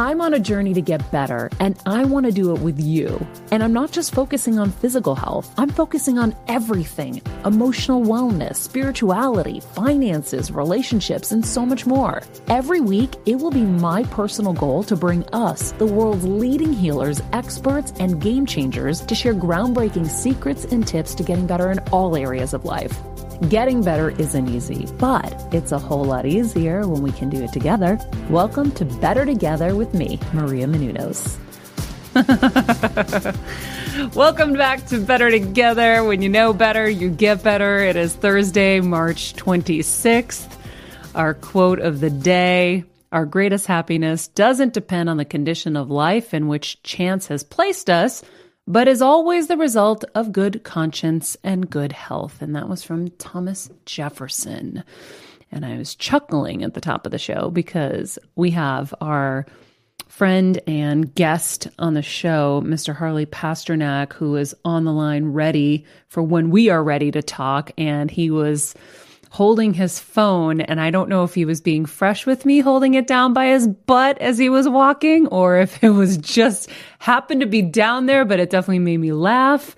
[0.00, 3.20] I'm on a journey to get better, and I want to do it with you.
[3.50, 9.60] And I'm not just focusing on physical health, I'm focusing on everything emotional wellness, spirituality,
[9.60, 12.22] finances, relationships, and so much more.
[12.48, 17.20] Every week, it will be my personal goal to bring us, the world's leading healers,
[17.34, 22.16] experts, and game changers, to share groundbreaking secrets and tips to getting better in all
[22.16, 22.98] areas of life.
[23.48, 27.54] Getting better isn't easy, but it's a whole lot easier when we can do it
[27.54, 27.98] together.
[28.28, 31.38] Welcome to Better Together with me, Maria Menounos.
[34.14, 36.04] Welcome back to Better Together.
[36.04, 37.78] When you know better, you get better.
[37.78, 40.54] It is Thursday, March 26th.
[41.14, 46.34] Our quote of the day Our greatest happiness doesn't depend on the condition of life
[46.34, 48.22] in which chance has placed us
[48.66, 52.40] but is always the result of good conscience and good health.
[52.40, 54.84] And that was from Thomas Jefferson.
[55.52, 59.46] And I was chuckling at the top of the show because we have our
[60.06, 62.94] friend and guest on the show, Mr.
[62.94, 67.70] Harley Pasternak, who is on the line ready for when we are ready to talk.
[67.78, 68.74] And he was
[69.30, 70.60] holding his phone.
[70.60, 73.46] And I don't know if he was being fresh with me holding it down by
[73.46, 76.68] his butt as he was walking or if it was just
[76.98, 79.76] happened to be down there, but it definitely made me laugh.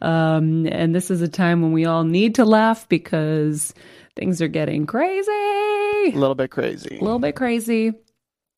[0.00, 3.74] Um, and this is a time when we all need to laugh because
[4.16, 5.30] things are getting crazy.
[5.30, 6.98] A little bit crazy.
[6.98, 7.92] A little bit crazy.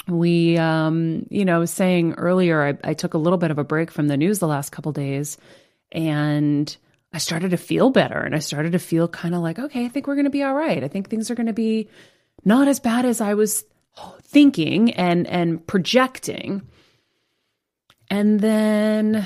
[0.07, 3.91] We, um, you know, saying earlier, I, I took a little bit of a break
[3.91, 5.39] from the news the last couple days
[5.91, 6.77] and
[7.15, 9.89] I started to feel better and I started to feel kind of like, okay, I
[9.89, 10.83] think we're going to be all right.
[10.83, 11.89] I think things are going to be
[12.45, 13.65] not as bad as I was
[14.23, 16.63] thinking and and projecting.
[18.11, 19.25] And then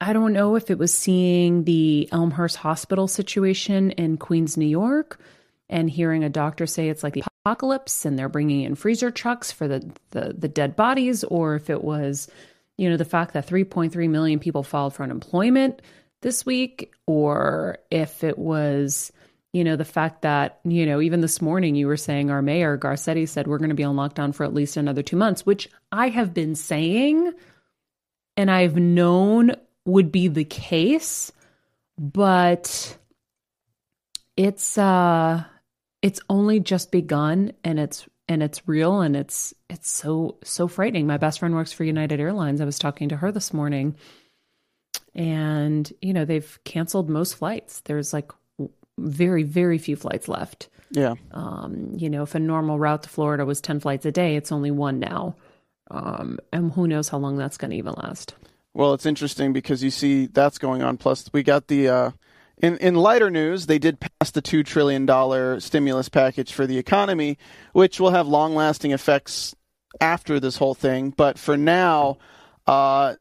[0.00, 5.20] I don't know if it was seeing the Elmhurst Hospital situation in Queens, New York,
[5.68, 9.50] and hearing a doctor say it's like the apocalypse and they're bringing in freezer trucks
[9.50, 12.28] for the, the, the dead bodies, or if it was,
[12.78, 15.82] you know, the fact that 3.3 million people filed for unemployment
[16.22, 19.12] this week, or if it was,
[19.52, 22.78] you know, the fact that, you know, even this morning you were saying our mayor,
[22.78, 25.68] Garcetti, said we're going to be on lockdown for at least another two months, which
[25.90, 27.32] I have been saying
[28.36, 29.52] and I've known
[29.84, 31.32] would be the case,
[31.98, 32.96] but
[34.36, 35.44] it's uh
[36.00, 41.06] it's only just begun and it's and it's real and it's it's so so frightening.
[41.06, 42.60] My best friend works for United Airlines.
[42.60, 43.96] I was talking to her this morning
[45.14, 47.80] and you know they've canceled most flights.
[47.82, 48.30] There's like
[48.98, 50.68] very very few flights left.
[50.90, 51.14] Yeah.
[51.32, 54.52] Um you know if a normal route to florida was 10 flights a day it's
[54.52, 55.36] only one now.
[55.90, 58.34] Um and who knows how long that's going to even last.
[58.74, 60.96] Well it's interesting because you see that's going on.
[60.96, 62.10] Plus we got the uh
[62.62, 66.76] In in lighter news, they did pass the two trillion dollar stimulus package for the
[66.76, 67.38] economy,
[67.72, 69.56] which will have long lasting effects
[70.00, 71.10] after this whole thing.
[71.16, 72.18] But for now,
[72.66, 73.14] uh,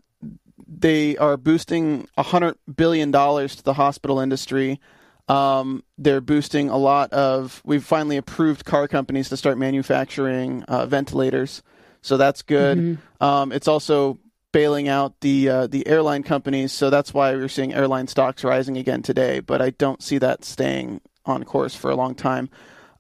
[0.70, 4.80] they are boosting hundred billion dollars to the hospital industry.
[5.28, 7.62] Um, they're boosting a lot of.
[7.66, 11.64] We've finally approved car companies to start manufacturing uh, ventilators,
[12.02, 12.78] so that's good.
[12.78, 13.24] Mm-hmm.
[13.24, 14.20] Um, it's also
[14.52, 18.78] bailing out the uh, the airline companies, so that's why we're seeing airline stocks rising
[18.78, 19.40] again today.
[19.40, 22.50] But I don't see that staying on course for a long time.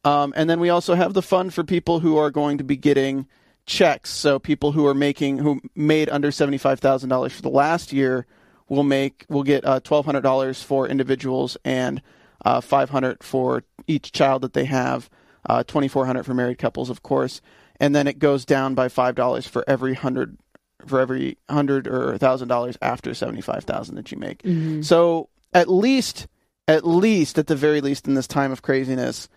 [0.05, 2.77] Um, and then we also have the fund for people who are going to be
[2.77, 3.27] getting
[3.69, 4.09] checks.
[4.09, 7.93] So people who are making who made under seventy five thousand dollars for the last
[7.93, 8.25] year
[8.67, 12.01] will make will get uh, twelve hundred dollars for individuals and
[12.43, 15.09] uh, five hundred for each child that they have.
[15.47, 17.41] Uh, twenty four hundred for married couples, of course,
[17.79, 20.37] and then it goes down by five dollars for every hundred
[20.85, 24.41] for every hundred or thousand dollars after seventy five thousand that you make.
[24.83, 26.27] So at least,
[26.67, 29.29] at least, at the very least, in this time of craziness,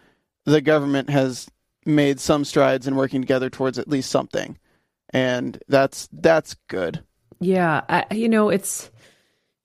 [0.45, 1.49] the government has
[1.85, 4.59] made some strides in working together towards at least something,
[5.11, 7.03] and that's that's good.
[7.41, 8.91] Yeah, I, you know, it's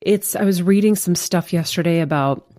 [0.01, 0.35] it's.
[0.35, 2.51] I was reading some stuff yesterday about,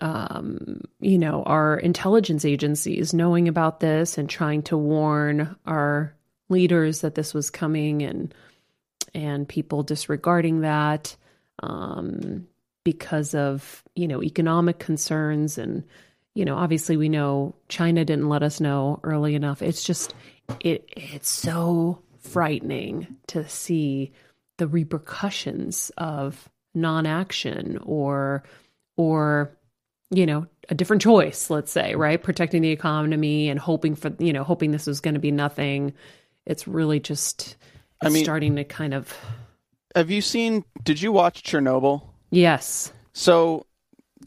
[0.00, 6.14] um, you know, our intelligence agencies knowing about this and trying to warn our
[6.48, 8.34] leaders that this was coming, and
[9.14, 11.16] and people disregarding that
[11.62, 12.46] um,
[12.84, 15.84] because of you know economic concerns and
[16.38, 19.60] you know obviously we know China didn't let us know early enough.
[19.60, 20.14] It's just
[20.60, 24.12] it it's so frightening to see
[24.58, 28.44] the repercussions of non-action or
[28.96, 29.56] or
[30.10, 34.32] you know a different choice let's say right protecting the economy and hoping for you
[34.32, 35.92] know hoping this was going to be nothing
[36.46, 37.56] it's really just
[38.00, 39.12] I mean- starting to kind of
[39.96, 40.64] Have you seen?
[40.84, 42.02] Did you watch Chernobyl?
[42.30, 43.66] yes So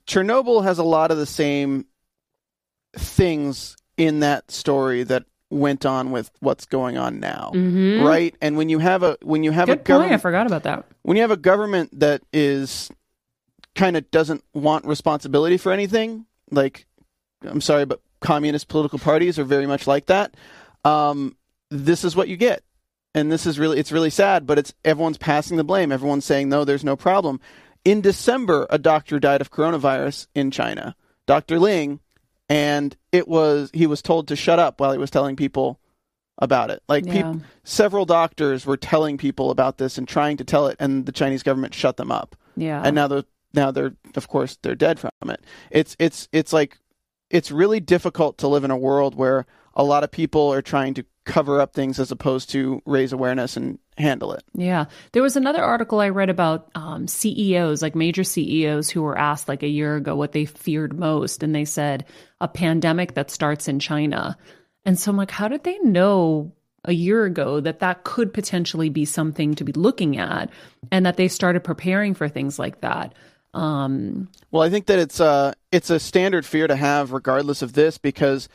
[0.07, 1.85] Chernobyl has a lot of the same
[2.93, 8.03] things in that story that went on with what's going on now, Mhm.
[8.05, 8.33] right?
[8.41, 10.85] And when you have a when you have good a government i forgot about that
[11.03, 12.89] when you have a government that is
[13.75, 16.85] kind of doesn't want responsibility for anything, like
[17.45, 20.35] I'm sorry, but communist political parties are very much like that.
[20.85, 21.35] Um,
[21.69, 22.63] this is what you get,
[23.15, 24.45] and this is really it's really sad.
[24.47, 25.91] But it's everyone's passing the blame.
[25.91, 27.39] Everyone's saying no, there's no problem.
[27.83, 30.95] In December, a doctor died of coronavirus in China,
[31.25, 31.59] Dr.
[31.59, 31.99] Ling,
[32.51, 35.79] and it was he was told to shut up while he was telling people
[36.37, 36.81] about it.
[36.89, 37.35] Like peop- Yeah.
[37.63, 41.43] several doctors were telling people about this and trying to tell it, and the Chinese
[41.43, 42.35] government shut them up.
[42.57, 45.41] yeah And now they're now they're of course they're dead from it.
[45.71, 46.77] It's it's it's like
[47.29, 50.93] it's really difficult to live in a world where a lot of people are trying
[50.95, 54.43] to cover up things as opposed to raise awareness and handle it.
[54.53, 54.85] Yeah.
[55.11, 59.47] There was another article I read about um, CEOs, like major CEOs, who were asked
[59.47, 61.43] like a year ago what they feared most.
[61.43, 62.05] And they said
[62.39, 64.37] a pandemic that starts in China.
[64.85, 66.51] And so I'm like, how did they know
[66.83, 70.49] a year ago that that could potentially be something to be looking at
[70.91, 73.13] and that they started preparing for things like that?
[73.53, 77.73] Um, Well, I think that it's uh it's a standard fear to have regardless of
[77.73, 78.47] this because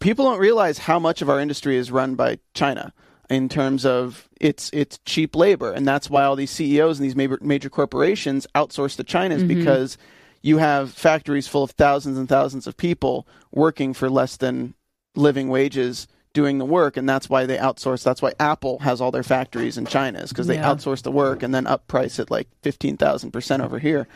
[0.00, 2.92] people don't realize how much of our industry is run by China
[3.30, 7.16] in terms of its its cheap labor and that's why all these CEOs and these
[7.16, 9.96] major major corporations outsource to China is because
[10.42, 14.74] you have factories full of thousands and thousands of people working for less than
[15.14, 19.10] living wages doing the work and that's why they outsource that's why Apple has all
[19.10, 20.64] their factories in China is because they Yeah.
[20.74, 24.06] outsource the work and then up price it like 15,000% over here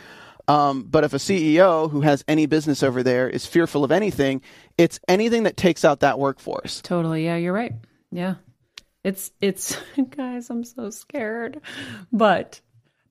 [0.49, 4.41] um, but if a CEO who has any business over there is fearful of anything,
[4.79, 6.81] it's anything that takes out that workforce.
[6.81, 7.27] totally.
[7.27, 7.75] Yeah, you're right.
[8.11, 8.37] Yeah.
[9.09, 9.77] It's, it's,
[10.17, 11.61] guys, I'm so scared.
[12.12, 12.61] But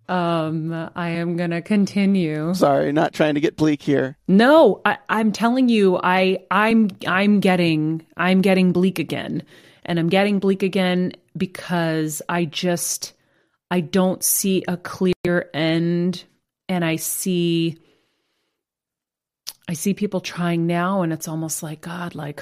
[0.09, 2.53] um, I am going to continue.
[2.53, 4.17] Sorry, not trying to get bleak here.
[4.27, 9.43] No, I, I'm telling you, I I'm I'm getting I'm getting bleak again,
[9.83, 13.13] and I'm getting bleak again because I just
[13.69, 16.23] I don't see a clear end,
[16.69, 17.77] and I see
[19.67, 22.41] I see people trying now, and it's almost like God, like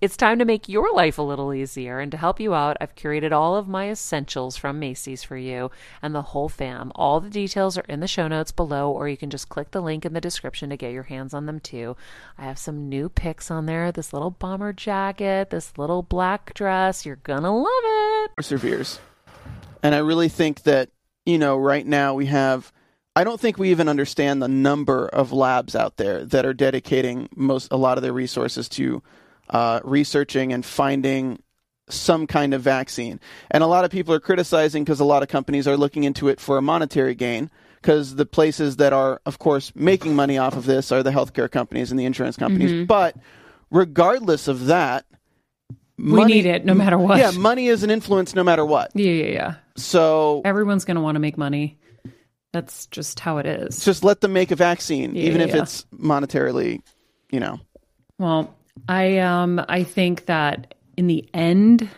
[0.00, 2.00] it's time to make your life a little easier.
[2.00, 5.70] And to help you out, I've curated all of my essentials from Macy's for you
[6.02, 6.92] and the whole fam.
[6.94, 9.80] All the details are in the show notes below, or you can just click the
[9.80, 11.96] link in the description to get your hands on them too.
[12.36, 17.06] I have some new picks on there this little bomber jacket, this little black dress.
[17.06, 18.36] You're gonna love it.
[18.36, 18.98] Perseveres.
[19.82, 20.90] And I really think that,
[21.24, 22.72] you know, right now we have.
[23.14, 27.30] I don't think we even understand the number of labs out there that are dedicating
[27.34, 29.02] most a lot of their resources to
[29.50, 31.42] uh, researching and finding
[31.88, 33.20] some kind of vaccine.
[33.50, 36.28] And a lot of people are criticizing because a lot of companies are looking into
[36.28, 37.50] it for a monetary gain.
[37.80, 41.48] Because the places that are, of course, making money off of this are the healthcare
[41.48, 42.72] companies and the insurance companies.
[42.72, 42.84] Mm-hmm.
[42.86, 43.16] But
[43.70, 45.04] regardless of that,
[45.96, 47.18] We need it no matter what.
[47.18, 48.90] Yeah, money is an influence no matter what.
[48.94, 49.54] Yeah, yeah, yeah.
[49.76, 51.78] So Everyone's going to want to make money.
[52.52, 53.84] That's just how it is.
[53.84, 55.62] just let them make a vaccine, Yeah, even if yeah.
[55.62, 56.80] it's monetarily,
[57.30, 57.60] you know.
[58.18, 58.52] Well,
[58.88, 61.88] I um I think that in the end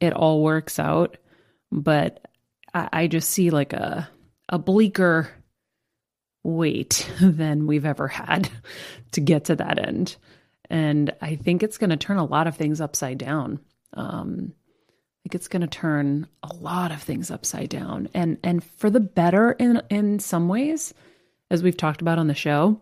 [0.00, 1.16] it all works out,
[1.70, 2.26] but
[2.74, 4.08] I, I just see like a
[4.48, 5.30] a bleaker
[6.42, 8.48] wait than we've ever had
[9.12, 10.16] to get to that end.
[10.68, 13.60] And I think it's going to turn a lot of things upside down.
[13.94, 18.62] Um, I think it's going to turn a lot of things upside down, and and
[18.62, 20.94] for the better in in some ways,
[21.50, 22.80] as we've talked about on the show.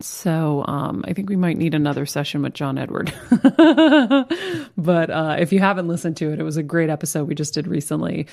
[0.00, 3.12] So um, I think we might need another session with John Edward.
[4.76, 7.54] but uh, if you haven't listened to it, it was a great episode we just
[7.54, 8.26] did recently.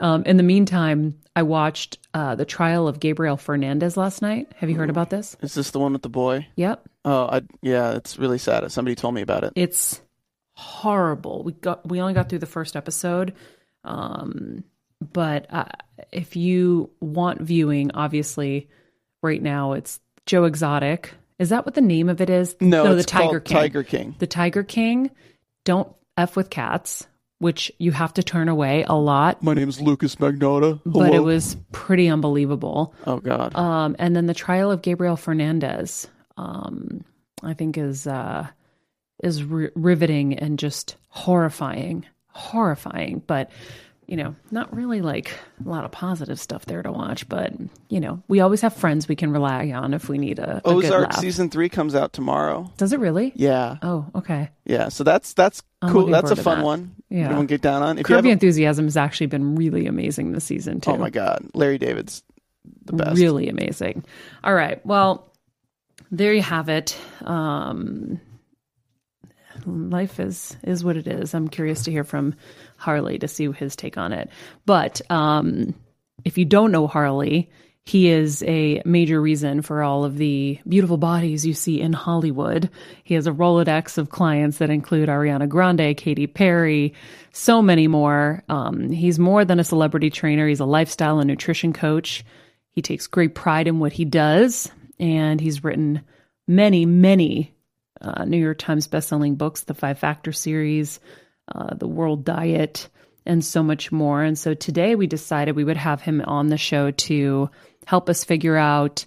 [0.00, 4.50] Um, in the meantime, I watched uh, the trial of Gabriel Fernandez last night.
[4.56, 5.36] Have you heard about this?
[5.42, 6.48] Is this the one with the boy?
[6.56, 6.88] Yep.
[7.04, 8.70] Oh, I, yeah, it's really sad.
[8.72, 9.52] Somebody told me about it.
[9.54, 10.00] It's
[10.54, 11.42] horrible.
[11.44, 13.34] We got we only got through the first episode,
[13.84, 14.64] um,
[15.00, 15.64] but uh,
[16.10, 18.68] if you want viewing, obviously,
[19.22, 21.12] right now it's Joe Exotic.
[21.38, 22.54] Is that what the name of it is?
[22.60, 23.56] No, the it's Tiger King.
[23.56, 24.14] Tiger King.
[24.18, 25.10] The Tiger King.
[25.64, 27.06] Don't f with cats,
[27.38, 29.42] which you have to turn away a lot.
[29.42, 30.80] My name's Lucas Magnotta.
[30.86, 32.94] But it was pretty unbelievable.
[33.06, 33.54] Oh God.
[33.56, 37.04] Um, and then the trial of Gabriel Fernandez, um,
[37.42, 38.46] I think is uh,
[39.22, 43.22] is ri riveting and just horrifying, horrifying.
[43.26, 43.50] But
[44.12, 45.32] you know, not really like
[45.64, 47.26] a lot of positive stuff there to watch.
[47.30, 47.54] But
[47.88, 50.68] you know, we always have friends we can rely on if we need a, a
[50.68, 52.70] Ozark season three comes out tomorrow.
[52.76, 53.32] Does it really?
[53.34, 54.50] Yeah, Oh, okay.
[54.66, 54.90] yeah.
[54.90, 56.06] So that's that's I'm cool.
[56.08, 56.64] That's a fun that.
[56.66, 56.94] one.
[57.08, 57.24] Yeah.
[57.24, 57.96] Everyone get down on.
[57.96, 60.90] If Curb Enthusiasm has actually been really amazing this season too.
[60.90, 62.22] oh my God, Larry David's
[62.84, 63.18] the best.
[63.18, 64.04] Really amazing.
[64.44, 64.84] All right.
[64.84, 65.32] Well,
[66.10, 66.98] there you have it.
[67.24, 68.20] Um,
[69.66, 71.34] life is is what it is.
[71.34, 72.34] I'm curious to hear from
[72.82, 74.28] Harley to see his take on it.
[74.66, 75.74] But um,
[76.24, 77.50] if you don't know Harley,
[77.84, 82.70] he is a major reason for all of the beautiful bodies you see in Hollywood.
[83.02, 86.94] He has a Rolodex of clients that include Ariana Grande, Katy Perry,
[87.32, 88.44] so many more.
[88.48, 92.24] Um, he's more than a celebrity trainer, he's a lifestyle and nutrition coach.
[92.70, 96.02] He takes great pride in what he does, and he's written
[96.46, 97.52] many, many
[98.00, 101.00] uh, New York Times bestselling books, the Five Factor series,
[101.48, 102.88] uh, the World Diet,
[103.24, 104.22] and so much more.
[104.22, 107.50] And so today we decided we would have him on the show to
[107.86, 109.06] help us figure out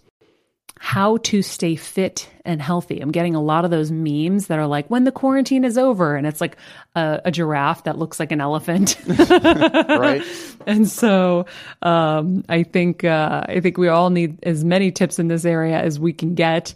[0.77, 2.99] how to stay fit and healthy.
[2.99, 6.15] I'm getting a lot of those memes that are like, when the quarantine is over,
[6.15, 6.57] and it's like
[6.95, 8.97] a, a giraffe that looks like an elephant.
[9.07, 10.21] right?
[10.67, 11.45] and so
[11.81, 15.79] um, I think uh, I think we all need as many tips in this area
[15.79, 16.73] as we can get.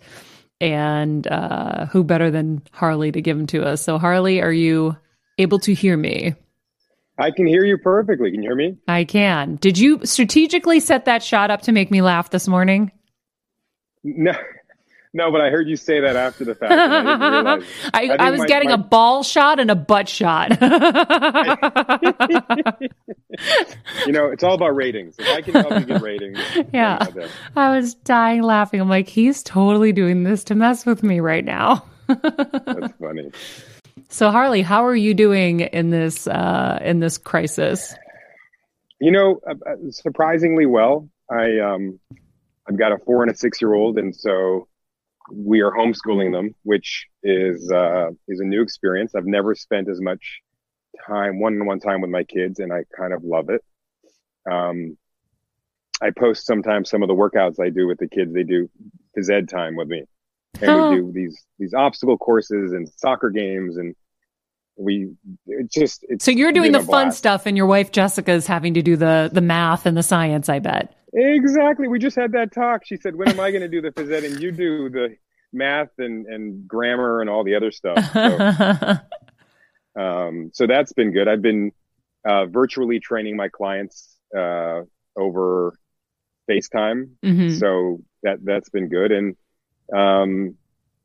[0.61, 3.81] And uh, who better than Harley to give them to us?
[3.81, 4.97] So Harley, are you
[5.39, 6.35] able to hear me?
[7.17, 8.31] I can hear you perfectly.
[8.31, 8.77] Can you hear me?
[8.87, 9.55] I can.
[9.57, 12.91] Did you strategically set that shot up to make me laugh this morning?
[14.05, 14.31] No,
[15.13, 16.71] no, but I heard you say that after the fact.
[16.71, 17.57] I,
[18.03, 18.11] it.
[18.21, 20.57] I, I was my- getting my- a ball shot and a butt shot.
[24.05, 25.15] You know, it's all about ratings.
[25.17, 26.39] If I can help you get ratings,
[26.73, 27.05] Yeah.
[27.55, 28.79] I was dying laughing.
[28.81, 31.85] I'm like, he's totally doing this to mess with me right now.
[32.07, 33.31] that's funny.
[34.11, 37.93] So Harley, how are you doing in this uh, in this crisis?
[38.99, 41.07] You know, uh, uh, surprisingly well.
[41.29, 41.99] I um,
[42.67, 44.67] I've got a four and a six year old, and so
[45.31, 49.13] we are homeschooling them, which is uh, is a new experience.
[49.13, 50.41] I've never spent as much
[51.05, 53.63] time one on one time with my kids, and I kind of love it.
[54.51, 54.97] Um,
[56.01, 58.33] I post sometimes some of the workouts I do with the kids.
[58.33, 58.71] They do
[59.15, 60.05] phys ed time with me,
[60.59, 63.95] and we do these these obstacle courses and soccer games, and
[64.79, 65.11] we
[65.45, 67.17] it just it's so you're doing the fun blast.
[67.17, 70.47] stuff, and your wife Jessica's having to do the the math and the science.
[70.49, 70.95] I bet.
[71.13, 71.87] Exactly.
[71.87, 72.85] We just had that talk.
[72.85, 75.15] She said, "When am I going to do the phys ed and you do the
[75.51, 78.97] math and and grammar and all the other stuff?" So,
[80.01, 81.27] um, so that's been good.
[81.27, 81.71] I've been
[82.27, 84.81] uh, virtually training my clients uh,
[85.17, 85.73] over
[86.49, 87.59] FaceTime, Mhm.
[87.59, 89.11] so that that's been good.
[89.11, 89.35] And
[89.93, 90.55] um,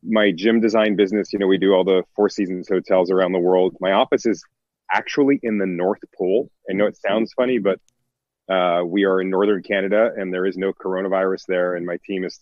[0.06, 3.38] my gym design business, you know, we do all the Four Seasons hotels around the
[3.38, 3.76] world.
[3.80, 4.44] My office is
[4.92, 6.50] actually in the North Pole.
[6.68, 7.80] I know it sounds funny, but
[8.48, 12.24] uh, we are in northern Canada, and there is no coronavirus there, and my team
[12.24, 12.38] is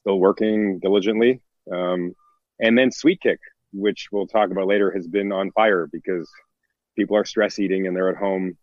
[0.00, 1.40] still working diligently.
[1.72, 2.14] Um,
[2.58, 3.38] and then Sweet Kick,
[3.72, 6.28] which we'll talk about later, has been on fire because
[6.96, 8.56] people are stress eating and they're at home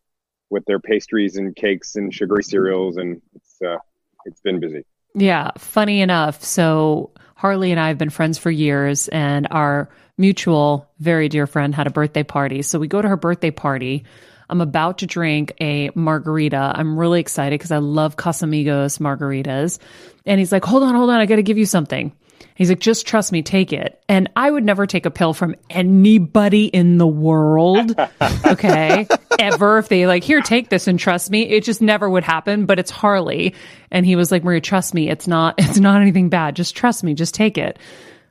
[0.50, 3.78] with their pastries and cakes and sugary cereals, and it's uh,
[4.26, 4.84] it's been busy.
[5.16, 6.44] Yeah, funny enough.
[6.44, 11.74] So Harley and I have been friends for years, and our mutual, very dear friend
[11.74, 12.64] had a birthday party.
[12.64, 14.06] So we go to her birthday party.
[14.50, 16.74] I'm about to drink a margarita.
[16.76, 19.78] I'm really excited because I love Casamigos margaritas.
[20.26, 21.20] And he's like, hold on, hold on.
[21.20, 22.12] I got to give you something.
[22.56, 24.02] He's like, just trust me, take it.
[24.10, 27.96] And I would never take a pill from anybody in the world.
[28.46, 29.08] Okay.
[29.40, 29.78] Ever.
[29.78, 31.44] If they like, here, take this and trust me.
[31.44, 32.66] It just never would happen.
[32.66, 33.56] But it's Harley.
[33.92, 35.10] And he was like, Maria, trust me.
[35.10, 36.56] It's not, it's not anything bad.
[36.56, 37.14] Just trust me.
[37.14, 37.80] Just take it.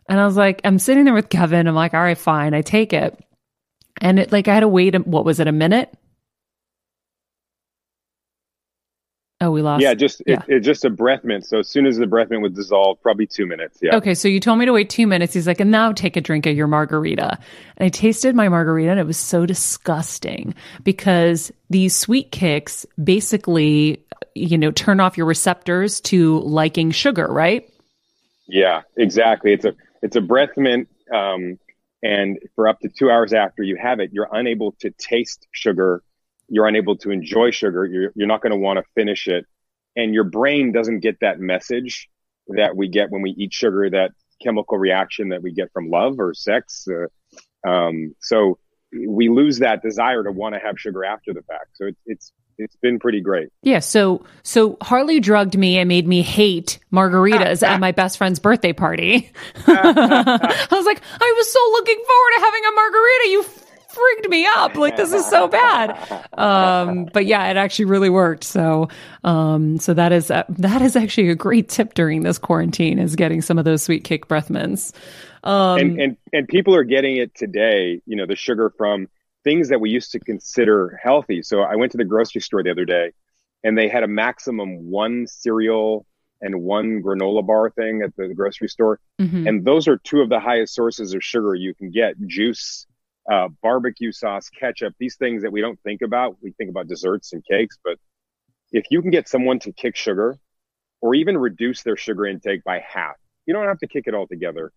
[0.08, 1.66] And I was like, I'm sitting there with Kevin.
[1.66, 2.54] I'm like, all right, fine.
[2.54, 3.18] I take it.
[4.00, 5.92] And it like, I had to wait, what was it, a minute?
[9.40, 9.83] Oh, we lost.
[9.83, 10.43] Yeah, just yeah.
[10.49, 11.45] It, it just a breath mint.
[11.45, 13.78] So as soon as the breath mint was dissolved, probably two minutes.
[13.83, 13.97] Yeah.
[13.97, 15.35] Okay, so you told me to wait two minutes.
[15.35, 17.38] He's like, and now take a drink of your margarita.
[17.76, 24.02] And I tasted my margarita and it was so disgusting because these sweet kicks basically,
[24.35, 27.71] you know, turn off your receptors to liking sugar, right?
[28.49, 29.52] Yeah, exactly.
[29.52, 31.59] It's a it's a breath mint, um,
[32.02, 36.02] and for up to two hours after you have it, you're unable to taste sugar.
[36.49, 37.85] You're unable to enjoy sugar.
[37.87, 39.47] You're you're not going to want to finish it,
[39.97, 42.09] and your brain doesn't get that message
[42.49, 43.88] that we get when we eat sugar.
[43.91, 44.12] That
[44.43, 46.87] chemical reaction that we get from love or sex.
[46.87, 48.59] Uh, um, so
[48.93, 51.71] we lose that desire to want to have sugar after the fact.
[51.75, 53.50] So it, it's it's been pretty great.
[53.63, 58.39] Yeah, so so Harley drugged me and made me hate margaritas at my best friend's
[58.39, 59.30] birthday party.
[59.67, 63.28] I was like, I was so looking forward to having a margarita.
[63.28, 63.45] You
[63.97, 64.76] freaked me up.
[64.76, 66.26] Like this is so bad.
[66.32, 68.45] Um, but yeah, it actually really worked.
[68.45, 68.89] So
[69.25, 73.17] um, so that is uh, that is actually a great tip during this quarantine is
[73.17, 74.93] getting some of those sweet kick breath mints.
[75.47, 79.09] Um, and and and people are getting it today you know the sugar from
[79.45, 82.71] things that we used to consider healthy so i went to the grocery store the
[82.73, 83.13] other day
[83.63, 86.04] and they had a maximum one cereal
[86.41, 89.49] and one granola bar thing at the grocery store mhm.
[89.49, 92.85] and those are two of the highest sources of sugar you can get juice
[93.30, 96.36] uh, barbecue sauce ketchup these things that we don't think about.
[96.43, 97.99] We think about desserts and cakes but
[98.73, 100.36] if you can get someone to kick sugar
[101.00, 104.26] or even reduce their sugar intake by half you don't have to kick it all
[104.26, 104.73] together.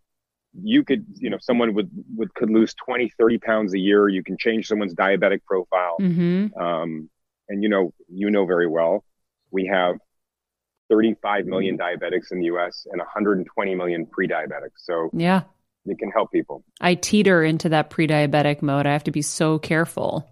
[0.53, 4.07] You could you know someone would would could lose 20 30 pounds a year.
[4.07, 5.97] You can change someone's diabetic profile.
[5.99, 6.59] Mhm.
[6.59, 7.09] um,
[7.49, 9.03] and you know you know very well
[9.51, 9.95] we have
[10.89, 14.77] 35 million diabetics in the us and 120 million pre-diabetics.
[14.77, 15.43] So Yeah.
[15.89, 18.85] It can help people I teeter into that pre-diabetic mode.
[18.85, 20.29] I have to be so careful.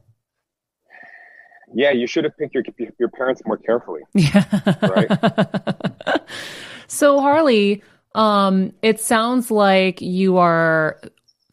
[1.74, 2.64] yeah you should have picked your
[3.00, 4.46] your parents more carefully Yeah.
[4.82, 6.22] Right.
[6.88, 7.84] so Harley,
[8.16, 11.00] um, it sounds like you are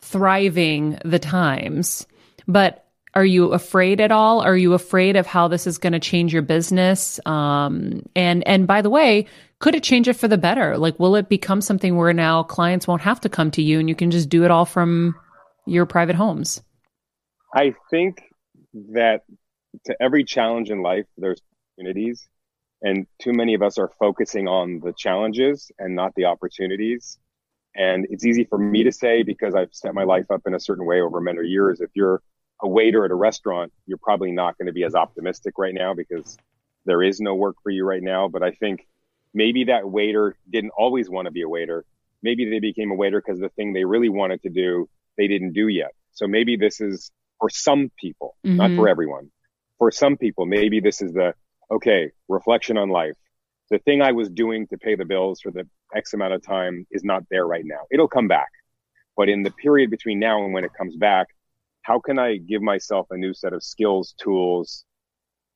[0.00, 2.06] thriving the times,
[2.46, 4.40] but are you afraid at all?
[4.40, 7.20] Are you afraid of how this is going to change your business?
[7.26, 9.26] Um, and and by the way,
[9.64, 10.76] could it change it for the better?
[10.76, 13.88] Like, will it become something where now clients won't have to come to you and
[13.88, 15.14] you can just do it all from
[15.64, 16.62] your private homes?
[17.54, 18.20] I think
[18.92, 19.22] that
[19.86, 21.40] to every challenge in life, there's
[21.78, 22.28] opportunities,
[22.82, 27.18] and too many of us are focusing on the challenges and not the opportunities.
[27.74, 30.60] And it's easy for me to say because I've set my life up in a
[30.60, 31.80] certain way over many years.
[31.80, 32.20] If you're
[32.60, 35.94] a waiter at a restaurant, you're probably not going to be as optimistic right now
[35.94, 36.36] because
[36.84, 38.28] there is no work for you right now.
[38.28, 38.86] But I think
[39.34, 41.84] maybe that waiter didn't always want to be a waiter.
[42.22, 45.52] Maybe they became a waiter because the thing they really wanted to do, they didn't
[45.52, 45.92] do yet.
[46.12, 48.76] So maybe this is for some people, not Mhm.
[48.76, 49.30] for everyone.
[49.78, 51.34] For some people, maybe this is the
[51.70, 53.16] okay reflection on life.
[53.70, 56.86] The thing I was doing to pay the bills for the X amount of time
[56.90, 57.80] is not there right now.
[57.90, 58.48] It'll come back.
[59.16, 61.28] But in the period between now and when it comes back,
[61.82, 64.84] how can I give myself a new set of skills, tools,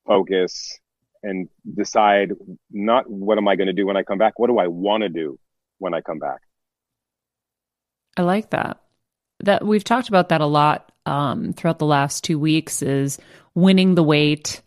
[0.06, 0.78] focus,
[1.22, 2.32] and decide
[2.70, 4.38] not what am I going to do when I come back?
[4.38, 5.38] What do I want to do?
[5.78, 6.40] when I come back.
[8.16, 8.80] I like that.
[9.40, 13.18] That we've talked about that a lot um, throughout the last two weeks is
[13.54, 14.60] winning the wait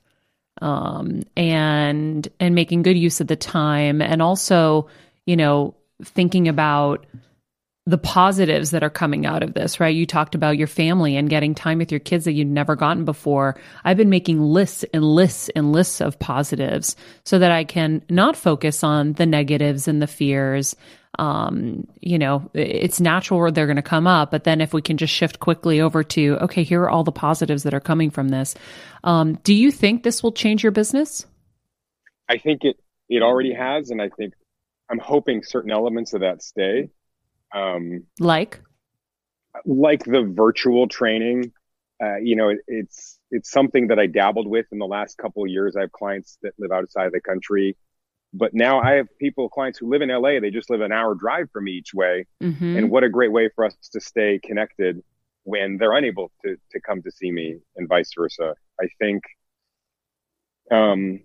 [0.62, 4.88] um, and and making good use of the time, and also
[5.26, 7.06] you know thinking about
[7.88, 9.96] the positives that are coming out of this, right?
[9.96, 13.06] You talked about your family and getting time with your kids that you'd never gotten
[13.06, 13.60] before.
[13.84, 18.38] I've been making lists and lists and lists of positives so that I can not
[18.38, 20.76] focus on the negatives and the fears.
[21.18, 24.98] Um, you know, it's natural they're going to come up, but then if we can
[24.98, 28.30] just shift quickly over to, okay, here are all the positives that are coming from
[28.30, 28.54] this.
[29.04, 31.26] Um, do you think this will change your business?
[32.30, 32.78] I think it,
[33.10, 33.90] it already has.
[33.90, 34.36] And I think
[34.90, 36.92] I'm hoping certain elements of that stay
[37.54, 38.62] um, like,
[39.66, 41.52] like the virtual training.
[42.04, 45.44] Uh, you know, it, it's it's something that I dabbled with in the last couple
[45.44, 45.76] of years.
[45.76, 47.78] I have clients that live outside of the country,
[48.34, 50.40] but now I have people, clients who live in LA.
[50.40, 52.78] They just live an hour drive from me each way, mm-hmm.
[52.78, 55.04] and what a great way for us to stay connected
[55.44, 58.56] when they're unable to to come to see me, and vice versa.
[58.82, 59.24] I think
[60.72, 61.22] um,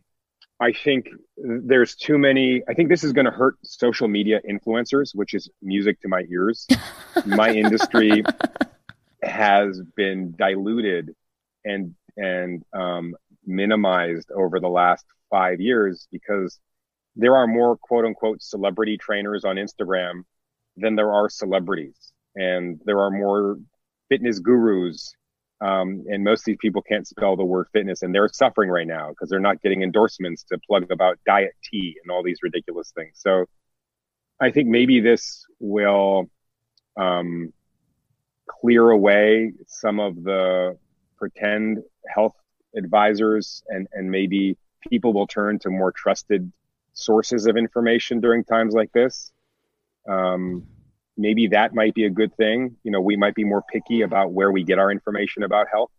[0.59, 2.63] I think there's too many.
[2.69, 6.25] I think this is going to hurt social media influencers, which is music to my
[6.31, 6.67] ears.
[7.27, 8.25] my industry
[9.23, 11.15] has been diluted
[11.65, 13.15] and and um,
[13.45, 16.59] minimized over the last five years because
[17.17, 20.23] there are more quote unquote celebrity trainers on Instagram
[20.79, 23.59] than there are celebrities, and there are more
[24.09, 25.15] fitness gurus
[25.61, 28.87] um, and most of these people can't spell the word fitness and they're suffering right
[28.87, 32.93] now because they're not getting endorsements to plug about diet tea and all these ridiculous
[32.95, 33.13] things.
[33.15, 33.47] So
[34.41, 36.31] I think maybe this will
[36.99, 37.53] um,
[38.47, 40.77] clear away some of the
[41.17, 42.35] pretend health
[42.77, 44.59] advisors and, and maybe
[44.91, 46.53] people will turn to more trusted
[46.93, 49.33] sources of information during times like this.
[50.09, 50.67] Um,
[51.17, 52.77] maybe that might be a good thing.
[52.83, 55.91] You know, we might be more picky about where we get our information about health.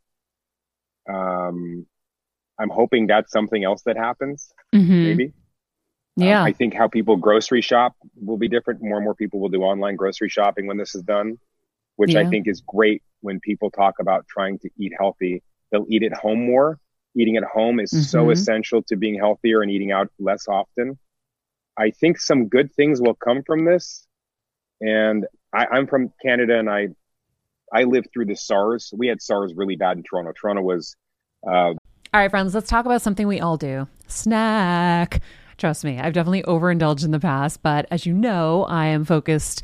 [1.10, 1.86] Um,
[2.60, 4.51] I'm hoping that's something else that happens.
[4.73, 5.03] Mm-hmm.
[5.03, 5.25] Maybe.
[5.25, 5.34] Um,
[6.17, 6.41] yeah.
[6.41, 8.82] Um, I think how people grocery shop will be different.
[8.82, 11.38] More and more people will do online grocery shopping when this is done,
[11.95, 12.21] which yeah.
[12.21, 15.43] I think is great when people talk about trying to eat healthy.
[15.71, 16.80] They'll eat at home more.
[17.15, 18.03] Eating at home is mm-hmm.
[18.03, 20.99] so essential to being healthier and eating out less often.
[21.77, 24.08] I think some good things will come from this
[24.81, 26.89] and I, am from Canada, and I
[27.73, 28.93] I lived through the SARS.
[28.95, 30.33] We had SARS really bad in Toronto.
[30.39, 30.95] Toronto was.
[31.45, 31.73] Uh,
[32.13, 35.21] all right, friends, let's talk about something we all do snack.
[35.57, 39.63] Trust me, I've definitely overindulged in the past, but as you know, I am focused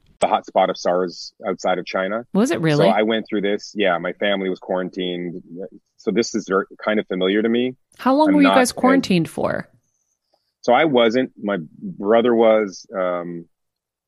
[0.21, 2.25] the hotspot of SARS outside of China.
[2.33, 2.85] Was it really?
[2.85, 3.73] So I went through this.
[3.75, 5.43] Yeah, my family was quarantined.
[5.97, 7.75] So this is very, kind of familiar to me.
[7.97, 9.67] How long I'm were you guys quarantined for?
[10.61, 11.31] So I wasn't.
[11.41, 12.85] My brother was.
[12.95, 13.47] Um,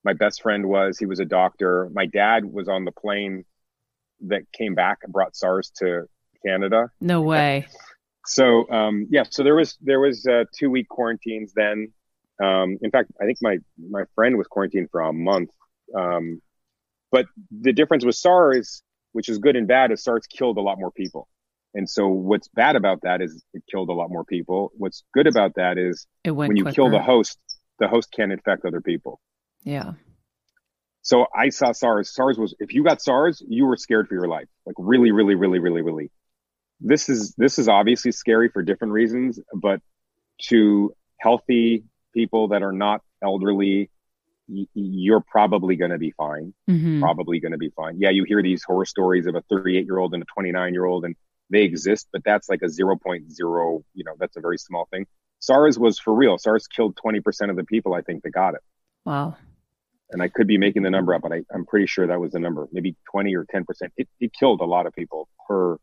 [0.05, 0.97] my best friend was.
[0.97, 1.89] He was a doctor.
[1.93, 3.43] My dad was on the plane
[4.27, 6.03] that came back and brought SARS to
[6.45, 6.89] Canada.
[7.01, 7.67] No way.
[8.25, 11.91] So um, yeah, so there was there was uh, two week quarantines then.
[12.41, 13.57] Um, in fact, I think my
[13.89, 15.49] my friend was quarantined for a month
[15.97, 16.41] um,
[17.11, 20.79] but the difference with SARS, which is good and bad, is SARS killed a lot
[20.79, 21.27] more people.
[21.75, 24.71] And so what's bad about that is it killed a lot more people.
[24.77, 26.75] What's good about that is when you quicker.
[26.75, 27.37] kill the host,
[27.79, 29.19] the host can infect other people.
[29.63, 29.93] Yeah.
[31.01, 32.13] So I saw SARS.
[32.13, 34.47] SARS was if you got SARS, you were scared for your life.
[34.65, 36.11] Like really, really, really, really, really.
[36.79, 39.81] This is this is obviously scary for different reasons, but
[40.49, 43.89] to healthy people that are not elderly
[44.47, 46.53] you're probably going to be fine.
[46.69, 47.01] Mm-hmm.
[47.01, 47.99] Probably going to be fine.
[47.99, 50.85] Yeah, you hear these horror stories of a 38 year old and a 29 year
[50.85, 51.15] old, and
[51.49, 55.05] they exist, but that's like a 0.0, you know, that's a very small thing.
[55.39, 56.37] SARS was for real.
[56.37, 58.61] SARS killed 20% of the people, I think, that got it.
[59.05, 59.35] Wow.
[60.11, 62.31] And I could be making the number up, but I, am pretty sure that was
[62.31, 63.65] the number, maybe 20 or 10%.
[63.97, 65.77] It, it killed a lot of people per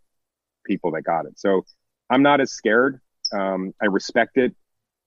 [0.65, 1.39] people that got it.
[1.39, 1.65] So
[2.09, 3.01] I'm not as scared.
[3.33, 4.55] Um, I respect it.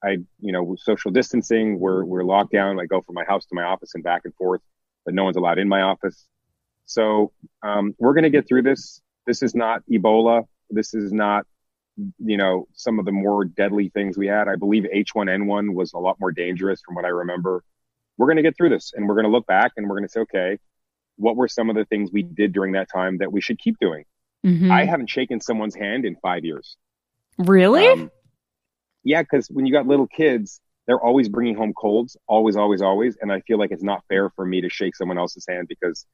[0.03, 2.79] I, you know, social distancing, we're, we're locked down.
[2.79, 4.61] I go from my house to my office and back and forth,
[5.05, 6.27] but no one's allowed in my office.
[6.85, 7.31] So,
[7.63, 9.01] um, we're going to get through this.
[9.25, 10.43] This is not Ebola.
[10.69, 11.45] This is not,
[12.19, 14.47] you know, some of the more deadly things we had.
[14.49, 17.63] I believe H1N1 was a lot more dangerous from what I remember.
[18.17, 20.07] We're going to get through this and we're going to look back and we're going
[20.07, 20.57] to say, okay,
[21.15, 23.77] what were some of the things we did during that time that we should keep
[23.79, 24.03] doing?
[24.45, 24.69] Mhm.
[24.69, 26.75] I haven't shaken someone's hand in five years.
[27.37, 27.87] really?
[27.87, 28.11] Um,
[29.03, 33.17] yeah, because when you got little kids, they're always bringing home colds, always, always, always.
[33.21, 36.05] And I feel like it's not fair for me to shake someone else's hand because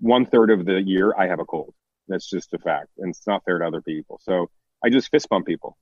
[0.00, 1.74] one third of the year I have a cold.
[2.08, 4.18] That's just a fact, and it's not fair to other people.
[4.22, 4.50] So
[4.82, 5.76] I just fist bump people,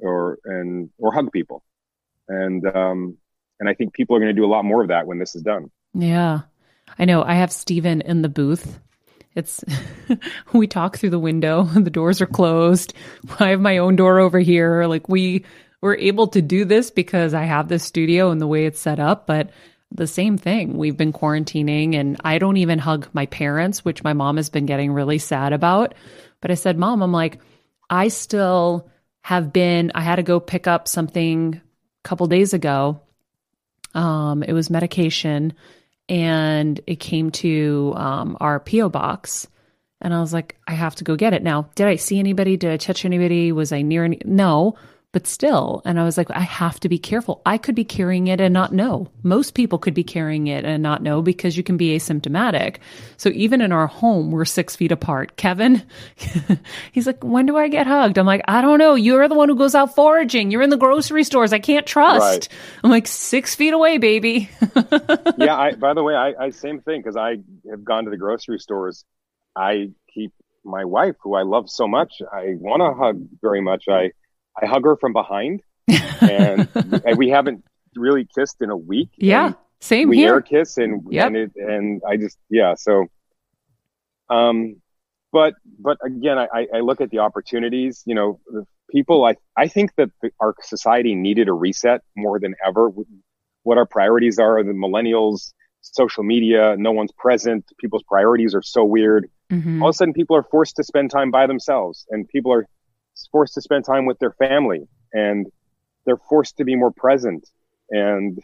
[0.00, 1.62] or and or hug people,
[2.26, 3.16] and um,
[3.60, 5.36] and I think people are going to do a lot more of that when this
[5.36, 5.70] is done.
[5.94, 6.40] Yeah.
[6.98, 7.22] I know.
[7.22, 8.80] I have Steven in the booth.
[9.34, 9.64] It's
[10.52, 12.94] we talk through the window, the doors are closed.
[13.38, 14.86] I have my own door over here.
[14.86, 15.44] Like we
[15.80, 18.98] were able to do this because I have this studio and the way it's set
[18.98, 19.50] up, but
[19.90, 20.76] the same thing.
[20.76, 24.66] We've been quarantining and I don't even hug my parents, which my mom has been
[24.66, 25.94] getting really sad about.
[26.40, 27.40] But I said, "Mom, I'm like
[27.88, 28.90] I still
[29.22, 33.00] have been I had to go pick up something a couple days ago.
[33.94, 35.54] Um it was medication
[36.08, 39.46] and it came to um, our PO box.
[40.00, 41.68] And I was like, I have to go get it now.
[41.74, 42.56] Did I see anybody?
[42.56, 43.50] Did I touch anybody?
[43.52, 44.20] Was I near any?
[44.24, 44.76] No,
[45.18, 45.82] but still.
[45.84, 47.42] And I was like, I have to be careful.
[47.44, 49.08] I could be carrying it and not know.
[49.24, 52.76] Most people could be carrying it and not know because you can be asymptomatic.
[53.16, 55.36] So even in our home, we're six feet apart.
[55.36, 55.82] Kevin,
[56.92, 58.16] he's like, when do I get hugged?
[58.16, 58.94] I'm like, I don't know.
[58.94, 60.52] You're the one who goes out foraging.
[60.52, 61.52] You're in the grocery stores.
[61.52, 62.22] I can't trust.
[62.22, 62.48] Right.
[62.84, 64.48] I'm like, six feet away, baby.
[65.36, 65.58] yeah.
[65.58, 68.60] I, by the way, I, I same thing because I have gone to the grocery
[68.60, 69.04] stores.
[69.56, 70.32] I keep
[70.64, 72.22] my wife, who I love so much.
[72.32, 73.86] I want to hug very much.
[73.88, 74.12] I
[74.60, 75.62] I hug her from behind,
[76.20, 76.68] and,
[77.04, 77.64] and we haven't
[77.96, 79.10] really kissed in a week.
[79.16, 80.34] Yeah, same we here.
[80.34, 81.26] air kiss, and Yep.
[81.26, 82.74] and it, and I just yeah.
[82.74, 83.06] So,
[84.30, 84.76] um,
[85.32, 88.02] but but again, I I look at the opportunities.
[88.06, 89.24] You know, the people.
[89.24, 92.90] I I think that the, our society needed a reset more than ever.
[93.62, 97.64] What our priorities are, the millennials, social media, no one's present.
[97.78, 99.80] People's priorities are so weird Mhm.
[99.80, 102.66] all of a sudden people are forced to spend time by themselves and people are
[103.32, 105.46] forced to spend time with their family and
[106.04, 107.48] they're forced to be more present
[107.90, 108.38] and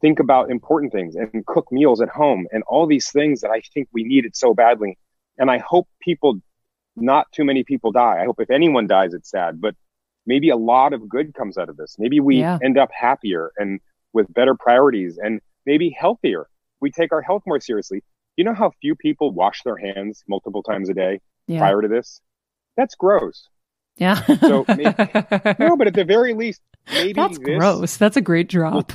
[0.00, 3.60] think about important things and cook meals at home and all these things that I
[3.72, 4.98] think we needed so badly.
[5.38, 6.40] And I hope people,
[6.96, 8.20] not too many people die.
[8.20, 9.74] I hope if anyone dies, it's sad, but
[10.26, 11.96] maybe a lot of good comes out of this.
[11.98, 12.58] Maybe we Yeah.
[12.62, 13.80] end up happier and
[14.12, 16.46] with better priorities and maybe healthier.
[16.80, 18.02] We take our health more seriously.
[18.36, 21.60] You know how few people wash their hands multiple times a day Yeah.
[21.60, 22.20] prior to this?
[22.76, 23.48] That's gross.
[23.96, 24.14] Yeah.
[24.40, 24.84] So maybe-
[25.58, 26.60] No, but at the very least,
[26.92, 27.96] maybe That's gross.
[27.96, 28.92] That's a great drop.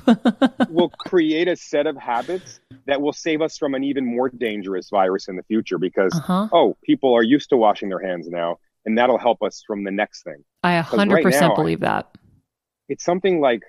[0.70, 4.90] will create a set of habits that will save us from an even more dangerous
[4.90, 6.50] virus in the future because, uh-huh.
[6.52, 9.92] oh, people are used to washing their hands now, and that'll help us from the
[9.92, 10.44] next thing.
[10.64, 12.10] I a 100% right now, I- believe that.
[12.90, 13.62] It's something like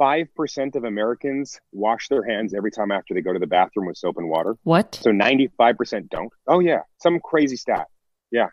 [0.00, 3.96] 5% of Americans wash their hands every time after they go to the bathroom with
[3.96, 4.56] soap and water.
[4.64, 4.96] What?
[4.96, 6.32] So 95% don't.
[6.46, 6.80] Oh, yeah.
[6.98, 7.86] Some crazy stat.
[8.30, 8.48] Yeah.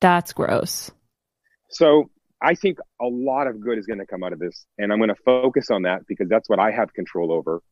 [0.00, 0.90] That's gross.
[1.74, 2.10] So
[2.40, 4.66] I think a lot of good is going to come out of this.
[4.78, 7.62] And I'm going to focus on that because that's what I have control over.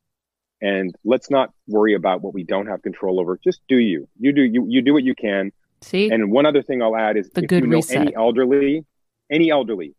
[0.60, 3.38] And let's not worry about what we don't have control over.
[3.42, 4.08] Just do you.
[4.18, 5.50] You do you you do what you can.
[5.80, 6.10] See?
[6.10, 7.96] And one other thing I'll add is The if good you know reset.
[7.96, 8.84] any elderly,
[9.30, 9.96] any elderly,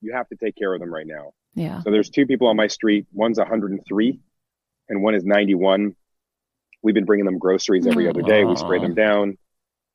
[0.00, 1.32] you have to take care of them right now.
[1.54, 1.80] yeah.
[1.82, 3.06] So there's two people on my street.
[3.12, 4.18] One's 103
[4.88, 5.94] and one is 91.
[6.82, 8.10] We've been bringing them groceries every mm.
[8.10, 8.44] other day.
[8.44, 9.38] We spray them down.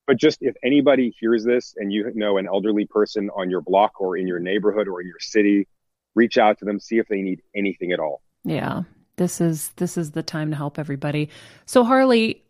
[0.09, 4.01] But just if anybody hears this and you know an elderly person on your block
[4.01, 5.67] or in your neighborhood or in your city,
[6.15, 8.23] reach out to them, see if they need anything at all.
[8.43, 8.81] Yeah.
[9.17, 11.29] This is this is the time to help everybody.
[11.67, 12.43] So Harley,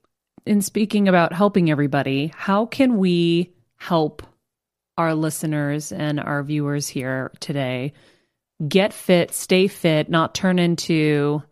[0.46, 4.24] in speaking about helping everybody, how can we help
[4.98, 7.92] our listeners and our viewers here today
[8.70, 11.44] get fit, stay fit, not turn into,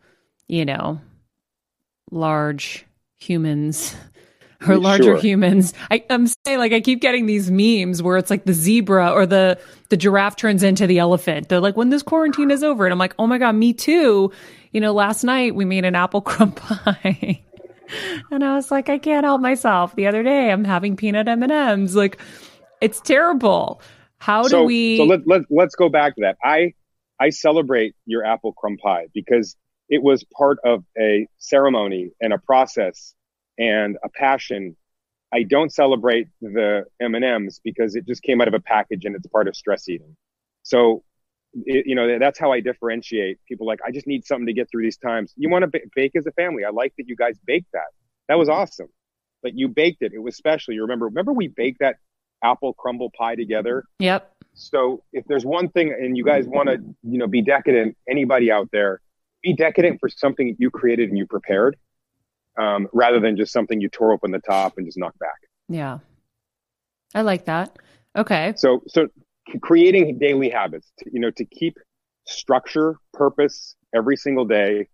[0.47, 1.01] you know,
[2.11, 2.85] large
[3.17, 3.93] humans
[4.65, 5.17] or larger sure.
[5.17, 5.73] humans.
[5.91, 9.25] I, I'm saying like I keep getting these memes where it's like the zebra or
[9.25, 11.49] the the giraffe turns into the elephant.
[11.49, 14.31] They're like, when this quarantine is over, and I'm like, oh my god, me too.
[14.71, 17.41] You know, last night we made an apple crumb pie.
[18.31, 19.95] And I was like, I can't help myself.
[19.95, 21.95] The other day, I'm having peanut M and M's.
[21.95, 22.19] Like,
[22.81, 23.81] it's terrible.
[24.17, 24.97] How do so, we?
[24.97, 26.37] So let, let, let's go back to that.
[26.43, 26.73] I,
[27.19, 29.55] I celebrate your apple crumb pie because
[29.89, 33.13] it was part of a ceremony and a process
[33.57, 34.75] and a passion
[35.33, 39.05] I don't celebrate the M and M's because it just came out of a package
[39.05, 40.15] and it's part of stress eating.
[40.63, 41.03] So,
[41.53, 43.67] it, you know, that's how I differentiate people.
[43.67, 45.33] Like, I just need something to get through these times.
[45.35, 46.63] You want to b- bake as a family.
[46.63, 47.87] I like that you guys baked that.
[48.29, 48.87] That was awesome.
[49.43, 50.13] But you baked it.
[50.13, 50.73] It was special.
[50.73, 51.05] You remember?
[51.05, 51.97] Remember we baked that
[52.43, 53.83] apple crumble pie together.
[53.99, 54.31] Yep.
[54.53, 58.51] So if there's one thing, and you guys want to, you know, be decadent, anybody
[58.51, 59.01] out there,
[59.43, 61.77] be decadent for something you created and you prepared,
[62.57, 65.37] um, rather than just something you tore open the top and just knocked back.
[65.69, 65.99] Yeah.
[67.13, 67.77] I like that.
[68.15, 68.53] Okay.
[68.57, 69.07] So so
[69.61, 71.77] creating daily habits, to, you know, to keep
[72.25, 74.87] structure, purpose every single day.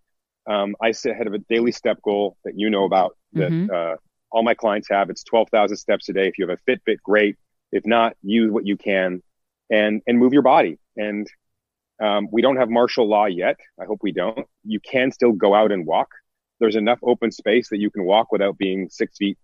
[0.48, 3.72] Um, I sit ahead of a daily step goal that you know about that Mhm.
[3.72, 3.98] uh,
[4.32, 5.10] all my clients have.
[5.10, 6.28] It's 12,000 steps a day.
[6.28, 7.38] If you have a Fitbit, great.
[7.72, 9.24] If not, use what you can
[9.70, 10.80] and, and move your body.
[10.98, 11.28] And
[12.02, 13.58] um, we don't have martial law yet.
[13.80, 14.46] I hope we don't.
[14.64, 16.10] You can still go out and walk.
[16.64, 19.38] There's enough open space that you can walk without being six feet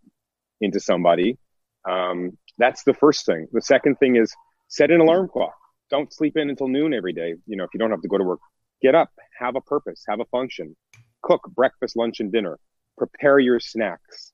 [0.61, 1.37] into somebody.
[1.83, 3.47] Um, that's the first thing.
[3.51, 4.33] The second thing is
[4.69, 5.57] set an alarm clock.
[5.89, 7.35] Don't sleep in until noon every day.
[7.45, 8.39] You know, if you don't have to go to work,
[8.81, 10.77] get up, have a purpose, have a function,
[11.21, 12.57] cook breakfast, lunch, and dinner,
[12.97, 14.31] prepare your snacks.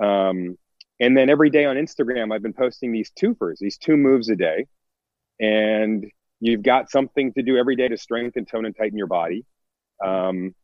[0.00, 0.56] Um,
[1.00, 4.36] and then every day on Instagram, I've been posting these twofers, these two moves a
[4.36, 4.68] day.
[5.40, 6.06] And
[6.38, 9.44] you've got something to do every day to strengthen, tone, and tighten your body.
[10.00, 10.54] Um,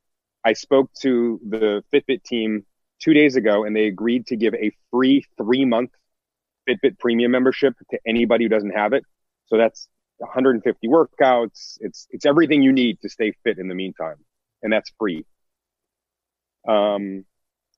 [0.46, 2.64] I spoke to the Fitbit team
[3.00, 5.90] two days ago, and they agreed to give a free three month
[6.68, 9.02] Fitbit premium membership to anybody who doesn't have it.
[9.46, 11.78] So that's 150 workouts.
[11.80, 14.18] It's it's everything you need to stay fit in the meantime,
[14.62, 15.24] and that's free.
[16.68, 17.24] Um,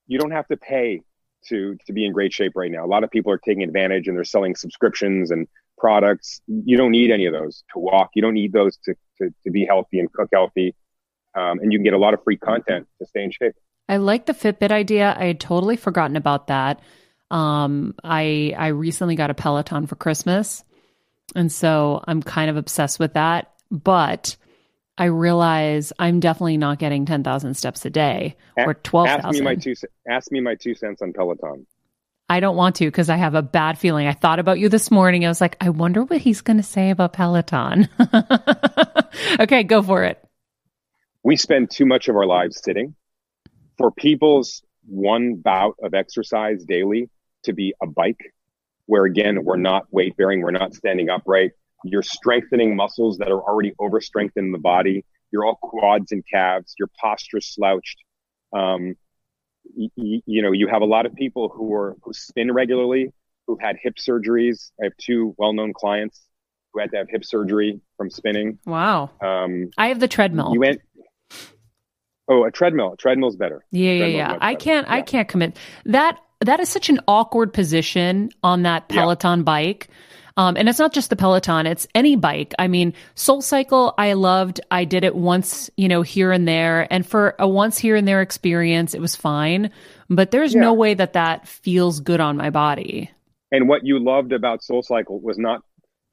[0.05, 1.01] you don't have to pay
[1.47, 2.85] to to be in great shape right now.
[2.85, 5.47] A lot of people are taking advantage and they're selling subscriptions and
[5.79, 6.39] products.
[6.45, 8.11] You don't need any of those to walk.
[8.13, 10.75] You don't need those to to, to be healthy and cook healthy.
[11.35, 13.55] Um, and you can get a lot of free content to stay in shape.
[13.87, 15.15] I like the Fitbit idea.
[15.17, 16.81] I had totally forgotten about that.
[17.31, 20.63] Um, I I recently got a Peloton for Christmas,
[21.35, 23.51] and so I'm kind of obsessed with that.
[23.71, 24.35] But
[24.97, 29.41] I realize I'm definitely not getting ten thousand steps a day or twelve Ask me
[29.41, 29.75] my two.
[30.07, 31.65] Ask me my two cents on Peloton.
[32.31, 34.05] I don't want to because I have a bad feeling.
[34.05, 35.25] I thought about you this morning.
[35.25, 37.89] I was like, I wonder what he's going to say about Peloton.
[39.39, 40.23] okay, go for it.
[41.23, 42.95] We spend too much of our lives sitting.
[43.77, 47.09] For people's one bout of exercise daily
[47.43, 48.19] to be a bike,
[48.85, 51.51] where again, we're not weight bearing, we're not standing upright.
[51.85, 55.05] You're strengthening muscles that are already over strengthened in the body.
[55.31, 56.73] You're all quads and calves.
[56.77, 57.97] Your posture slouched.
[58.51, 58.95] Um,
[59.77, 63.13] y- y- you know, you have a lot of people who are who spin regularly,
[63.47, 64.71] who've had hip surgeries.
[64.81, 66.23] I have two well-known clients
[66.73, 68.59] who had to have hip surgery from spinning.
[68.65, 69.11] Wow.
[69.21, 70.51] Um, I have the treadmill.
[70.53, 70.81] you went.
[72.29, 72.93] Oh, a treadmill.
[72.93, 73.65] A treadmill's better.
[73.71, 74.37] Yeah, yeah, yeah.
[74.39, 75.57] I can't I can't commit.
[75.85, 79.01] That that is such an awkward position on that Yeah.
[79.01, 79.89] Peloton bike.
[80.37, 82.53] Um, and it's not just the Peloton, it's any bike.
[82.57, 84.61] I mean, Soul Cycle, I loved.
[84.71, 86.87] I did it once, you know, here and there.
[86.93, 89.69] And for a once here and there experience, it was fine.
[90.09, 93.11] But there's no way that that feels good on my body.
[93.51, 95.61] And what you loved about Soul Cycle was not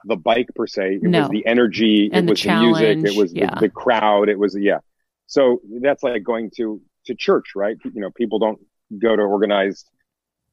[0.05, 0.95] the bike per se.
[0.95, 1.21] It No.
[1.21, 2.11] was the energy.
[2.13, 2.83] And it the was the, music.
[2.83, 3.55] challenge, It was yeah.
[3.55, 4.29] the, the crowd.
[4.29, 4.79] It was yeah.
[5.27, 7.77] So that's like going to to church, right?
[7.85, 8.61] You know, people don't
[8.99, 9.89] go to organized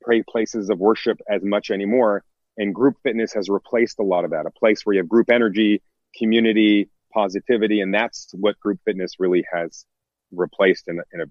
[0.01, 2.23] pray places of worship as much anymore.
[2.57, 4.45] And group fitness has replaced a lot of that.
[4.45, 5.81] A place where you have group energy,
[6.15, 9.85] community, positivity, and that's what group fitness really has
[10.31, 11.25] replaced in in a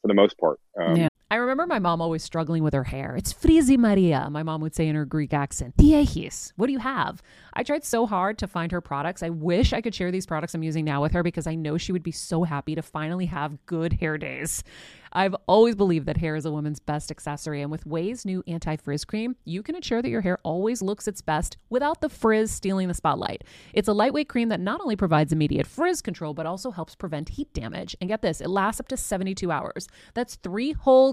[0.00, 0.60] for the most part.
[0.80, 1.08] Um, Yeah.
[1.30, 3.14] I remember my mom always struggling with her hair.
[3.14, 5.76] It's frizzy Maria, my mom would say in her Greek accent.
[5.76, 7.22] Diehis, what do you have?
[7.52, 9.22] I tried so hard to find her products.
[9.22, 11.76] I wish I could share these products I'm using now with her because I know
[11.76, 14.64] she would be so happy to finally have good hair days.
[15.12, 18.76] I've always believed that hair is a woman's best accessory, and with Ouai's new anti
[18.76, 22.50] frizz cream, you can ensure that your hair always looks its best without the frizz
[22.50, 23.44] stealing the spotlight.
[23.72, 27.30] It's a lightweight cream that not only provides immediate frizz control, but also helps prevent
[27.30, 27.96] heat damage.
[28.00, 29.88] And get this, it lasts up to 72 hours.
[30.14, 31.12] That's three whole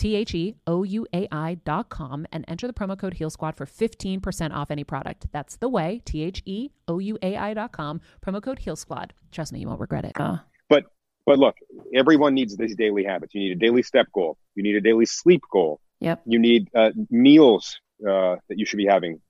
[0.00, 3.28] T H E O U A I dot com and enter the promo code Heal
[3.28, 5.26] Squad for 15% off any product.
[5.30, 8.76] That's the way, T H E O U A I dot com, promo code Heal
[8.76, 9.12] Squad.
[9.30, 10.12] Trust me, you won't regret it.
[10.18, 10.38] Uh,
[10.70, 10.86] But
[11.26, 11.54] but look,
[11.94, 13.34] everyone needs these daily habits.
[13.34, 14.38] You need a daily step goal.
[14.54, 15.82] You need a daily sleep goal.
[16.00, 16.22] Yep.
[16.24, 19.20] You need uh, meals uh, that you should be having,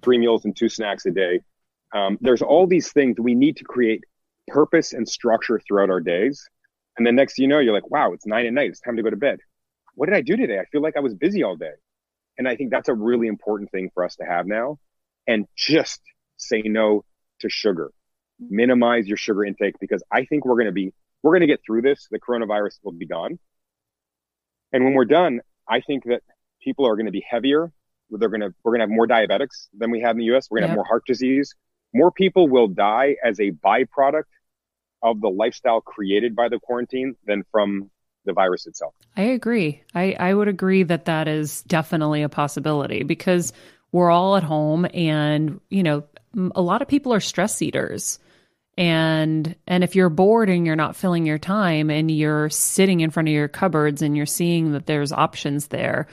[0.00, 1.40] three meals and two snacks a day.
[1.92, 4.04] Um, there's all these things we need to create
[4.46, 6.48] purpose and structure throughout our days.
[6.96, 8.70] And then next you know, you're like, wow, it's nine at night.
[8.70, 9.40] It's time to go to bed.
[10.00, 10.58] What did I do today?
[10.58, 11.74] I feel like I was busy all day.
[12.38, 14.78] And I think that's a really important thing for us to have now.
[15.26, 16.00] And just
[16.38, 17.04] say no
[17.40, 17.90] to sugar.
[18.38, 21.60] Minimize your sugar intake because I think we're going to be, we're going to get
[21.66, 22.08] through this.
[22.10, 23.38] The coronavirus will be gone.
[24.72, 26.22] And when we're done, I think that
[26.62, 27.70] people are going to be heavier.
[28.08, 30.48] They're going to, we're going to have more diabetics than we have in the US.
[30.50, 30.70] We're going to Yep.
[30.70, 31.54] have more heart disease.
[31.92, 34.32] More people will die as a byproduct
[35.02, 37.90] of the lifestyle created by the quarantine than from
[38.24, 38.94] the virus itself.
[39.16, 39.82] I agree.
[39.94, 43.52] I, I would agree that that is definitely a possibility because
[43.92, 46.04] we're all at home and, you know,
[46.54, 48.18] a lot of people are stress eaters.
[48.78, 53.10] And and if you're bored and you're not filling your time and you're sitting in
[53.10, 56.06] front of your cupboards and you're seeing that there's options there,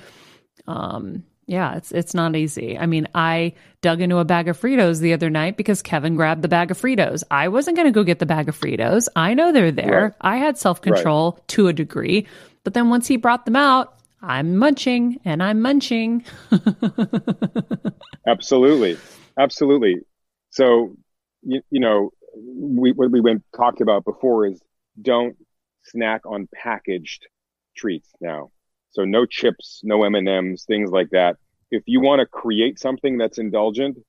[0.65, 2.77] um, yeah, it's it's not easy.
[2.77, 6.41] I mean, I dug into a bag of Fritos the other night because Kevin grabbed
[6.41, 7.23] the bag of Fritos.
[7.31, 9.07] I wasn't going to go get the bag of Fritos.
[9.15, 10.03] I know they're there.
[10.03, 10.13] Right.
[10.19, 12.27] I had self control to a degree,
[12.65, 16.25] but then once he brought them out, I'm munching and I'm munching.
[18.27, 18.97] Absolutely.
[19.39, 20.01] Absolutely.
[20.49, 20.97] So,
[21.43, 24.59] you, you know, we, what we went talked about before is
[25.01, 25.37] don't
[25.83, 27.27] snack on packaged
[27.75, 28.51] treats now.
[28.97, 31.37] So no chips, no M&Ms, things like that.
[31.69, 33.99] If you want to create something that's indulgent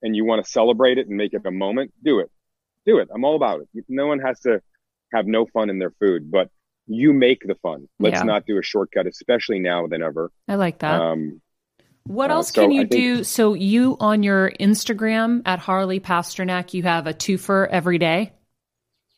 [0.00, 2.30] and you want to celebrate it and make it a moment, do it.
[2.86, 3.08] Do it.
[3.12, 3.84] I'm all about it.
[3.88, 4.62] No one has to
[5.12, 6.50] have no fun in their food, but
[6.86, 7.88] you make the fun.
[7.98, 8.22] Let's Yeah.
[8.22, 10.30] not do a shortcut, especially now than ever.
[10.46, 11.00] I like that.
[11.00, 11.40] Um,
[12.04, 13.24] What Uh, else so can you think- do?
[13.24, 18.32] So you on your Instagram at Harley Pasternak, you have a twofer every day.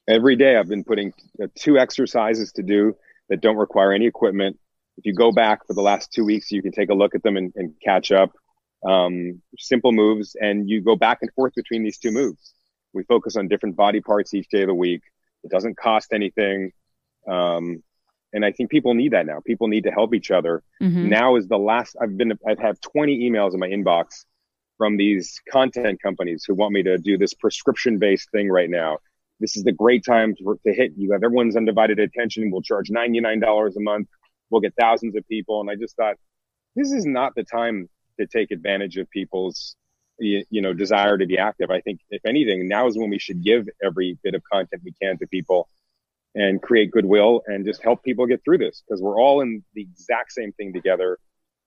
[0.08, 2.96] every day I've been putting uh, two exercises to do
[3.28, 4.58] that don't require any equipment.
[5.00, 7.22] If you go back for the last two weeks, you can take a look at
[7.22, 8.32] them and, and catch up.
[8.84, 12.52] Um, simple moves, and you go back and forth between these two moves.
[12.92, 15.00] We focus on different body parts each day of the week.
[15.42, 16.72] It doesn't cost anything.
[17.26, 17.82] Um,
[18.34, 19.40] and I think people need that now.
[19.46, 21.08] People need to help each other Mhm.
[21.08, 24.26] now is the last I've been I've had 20 emails in my inbox
[24.76, 28.98] from these content companies who want me to do this prescription based thing right now.
[29.40, 30.92] This is the great time to, to hit.
[30.96, 32.50] You have everyone's undivided attention.
[32.50, 34.08] We'll charge $99 a month.
[34.50, 35.60] We'll get thousands of people.
[35.60, 36.16] And I just thought
[36.76, 37.88] this is not the time
[38.18, 39.76] to take advantage of people's
[40.18, 41.70] you, you know desire to be active.
[41.70, 44.92] I think if anything, now is when we should give every bit of content we
[45.00, 45.68] can to people
[46.34, 49.82] and create goodwill and just help people get through this because we're all in the
[49.82, 51.18] exact same thing together.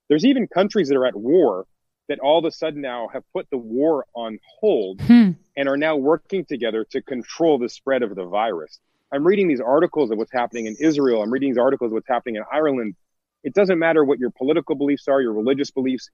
[0.08, 1.66] There's even countries that are at war
[2.10, 5.32] that all of a sudden now have put the war on hold Hmm.
[5.56, 8.80] and are now working together to control the spread of the virus.
[9.14, 11.22] I'm reading these articles of what's happening in Israel.
[11.22, 12.96] I'm reading these articles of what's happening in Ireland.
[13.44, 16.10] It doesn't matter what your political beliefs are, your religious beliefs.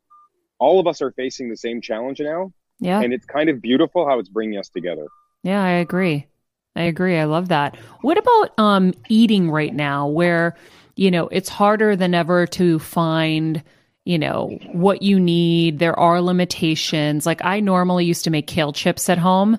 [0.60, 2.52] All of us are facing the same challenge now.
[2.80, 3.02] Yeah.
[3.02, 5.08] And it's kind of beautiful how it's bringing us together.
[5.44, 6.28] Yeah, I agree.
[6.76, 7.18] I agree.
[7.18, 7.78] I love that.
[8.02, 10.56] What about um eating right now where
[11.00, 13.64] you know, it's harder than ever to find,
[14.04, 15.80] you know, what you need.
[15.80, 17.26] There are limitations.
[17.26, 19.58] Like I normally used to make kale chips at home,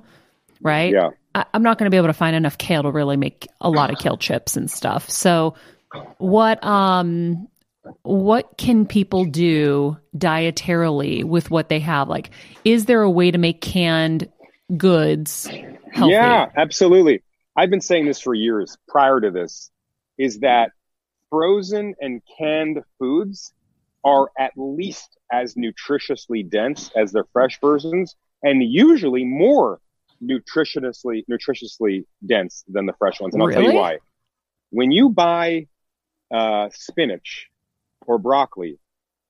[0.61, 0.93] right?
[0.93, 1.09] Yeah.
[1.35, 3.71] I, I'm not going to be able to find enough kale to really make a
[3.71, 5.09] lot of kale chips and stuff.
[5.11, 5.55] So,
[6.19, 7.49] what um,
[8.03, 12.09] what can people do dietarily with what they have?
[12.09, 12.31] Like,
[12.65, 14.29] is there a way to make canned
[14.77, 15.47] goods
[15.93, 16.13] healthy?
[16.13, 17.23] Yeah, absolutely.
[17.57, 19.71] I've been saying this for years prior to this
[20.19, 20.73] is that
[21.31, 23.53] frozen and canned foods
[24.05, 29.81] are at least as nutritiously dense as their fresh versions and usually more
[30.23, 33.35] nutritiously nutritiously dense than the fresh ones.
[33.35, 33.99] And I'll tell you why.
[34.71, 35.67] When you buy
[36.33, 37.49] uh, spinach
[38.07, 38.79] or broccoli,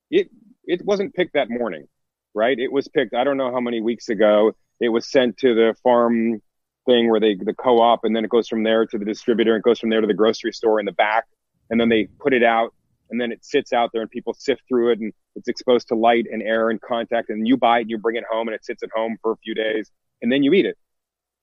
[0.09, 0.29] it
[0.65, 1.87] it wasn't picked that morning,
[2.33, 2.57] right?
[2.57, 4.53] It was picked I don't know how many weeks ago.
[4.79, 6.41] It was sent to the farm
[6.85, 9.59] thing where they the co-op and then it goes from there to the distributor and
[9.59, 11.25] it goes from there to the grocery store in the back
[11.69, 12.73] and then they put it out
[13.11, 15.95] and then it sits out there and people sift through it and it's exposed to
[15.95, 18.55] light and air and contact and you buy it and you bring it home and
[18.55, 20.77] it sits at home for a few days and then you eat it.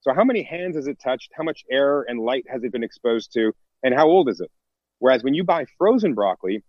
[0.00, 1.30] So how many hands has it touched?
[1.34, 3.52] How much air and light has it been exposed to?
[3.82, 4.50] And how old is it?
[4.98, 6.62] Whereas when you buy frozen broccoli,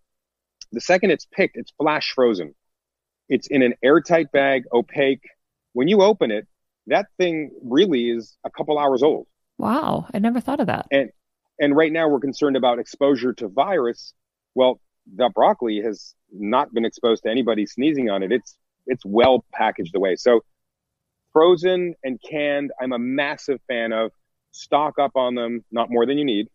[0.72, 2.54] the second it's picked, it's flash frozen.
[3.28, 5.24] It's in an airtight bag, opaque.
[5.74, 6.48] When you open it,
[6.88, 9.28] that thing really is a couple hours old.
[9.58, 10.88] Wow, I never thought of that.
[10.92, 11.12] And
[11.60, 14.14] and right now we're concerned about exposure to virus.
[14.56, 14.80] Well,
[15.16, 18.32] the broccoli has not been exposed to anybody sneezing on it.
[18.32, 18.56] It's
[18.88, 20.16] it's well packaged away.
[20.16, 20.42] So
[21.40, 24.12] frozen and canned, I'm a massive fan of.
[24.52, 26.50] Stock up on them, not more than you need,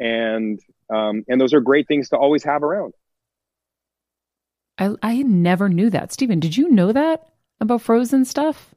[0.00, 0.58] and
[0.92, 2.94] um, and those are great things to always have around.
[4.76, 6.12] I I never knew that.
[6.12, 7.28] Stephen, did you know that
[7.60, 8.74] about frozen stuff?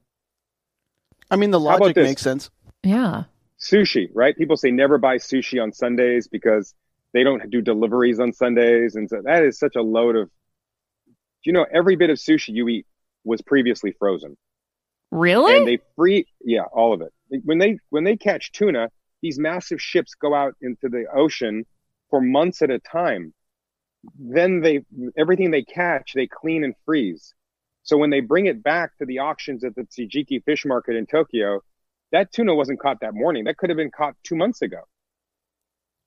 [1.31, 2.51] I mean, the How logic makes sense.
[2.83, 3.23] Yeah.
[3.59, 4.37] Sushi, right?
[4.37, 6.75] People say never buy sushi on Sundays because
[7.13, 8.95] they don't do deliveries on Sundays.
[8.95, 10.29] And so that is such a load of,
[11.43, 12.85] you know, every bit of sushi you eat
[13.23, 14.37] was previously frozen.
[15.11, 15.57] Really?
[15.57, 17.13] And they free, yeah, all of it.
[17.43, 18.89] When they, when they catch tuna,
[19.21, 21.65] these massive ships go out into the ocean
[22.09, 23.33] for months at a time.
[24.17, 24.81] Then they,
[25.17, 27.33] everything they catch, they clean and freeze.
[27.83, 31.05] So when they bring it back to the auctions at the Tsujiki fish market in
[31.05, 31.61] Tokyo,
[32.11, 33.45] that tuna wasn't caught that morning.
[33.45, 34.79] That could have been caught two months ago.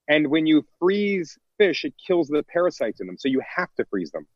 [0.09, 3.16] And when you freeze fish, it kills the parasites in them.
[3.18, 4.26] So you have to freeze them.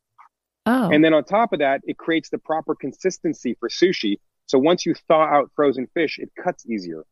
[0.66, 0.90] oh.
[0.90, 4.18] And then on top of that, it creates the proper consistency for sushi.
[4.48, 7.04] So once you thaw out frozen fish, it cuts easier.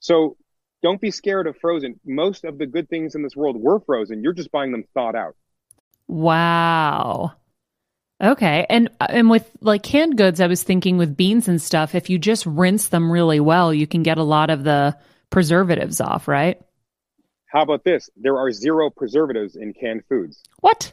[0.00, 0.36] So
[0.82, 1.98] don't be scared of frozen.
[2.04, 4.22] Most of the good things in this world were frozen.
[4.22, 5.36] You're just buying them thawed out.
[6.08, 7.32] Wow.
[8.22, 8.66] Okay.
[8.68, 12.10] And uh, and with like canned goods, I was thinking with beans and stuff, if
[12.10, 14.96] you just rinse them really well, you can get a lot of the
[15.30, 16.60] preservatives off, right?
[17.46, 18.10] How about this?
[18.16, 20.42] There are zero preservatives in canned foods.
[20.60, 20.92] What?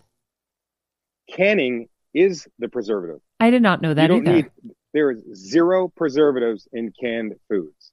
[1.29, 3.21] Canning is the preservative.
[3.39, 4.33] I did not know that you don't either.
[4.35, 4.51] need
[4.93, 7.91] there is zero preservatives in canned foods.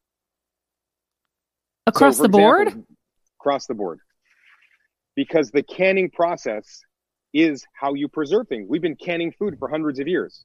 [1.86, 2.68] Across So, the board?
[2.68, 2.94] example,
[3.40, 4.00] across the board.
[5.16, 6.82] Because the canning process
[7.32, 8.66] is how you preserve things.
[8.68, 10.44] We've been canning food for hundreds of years.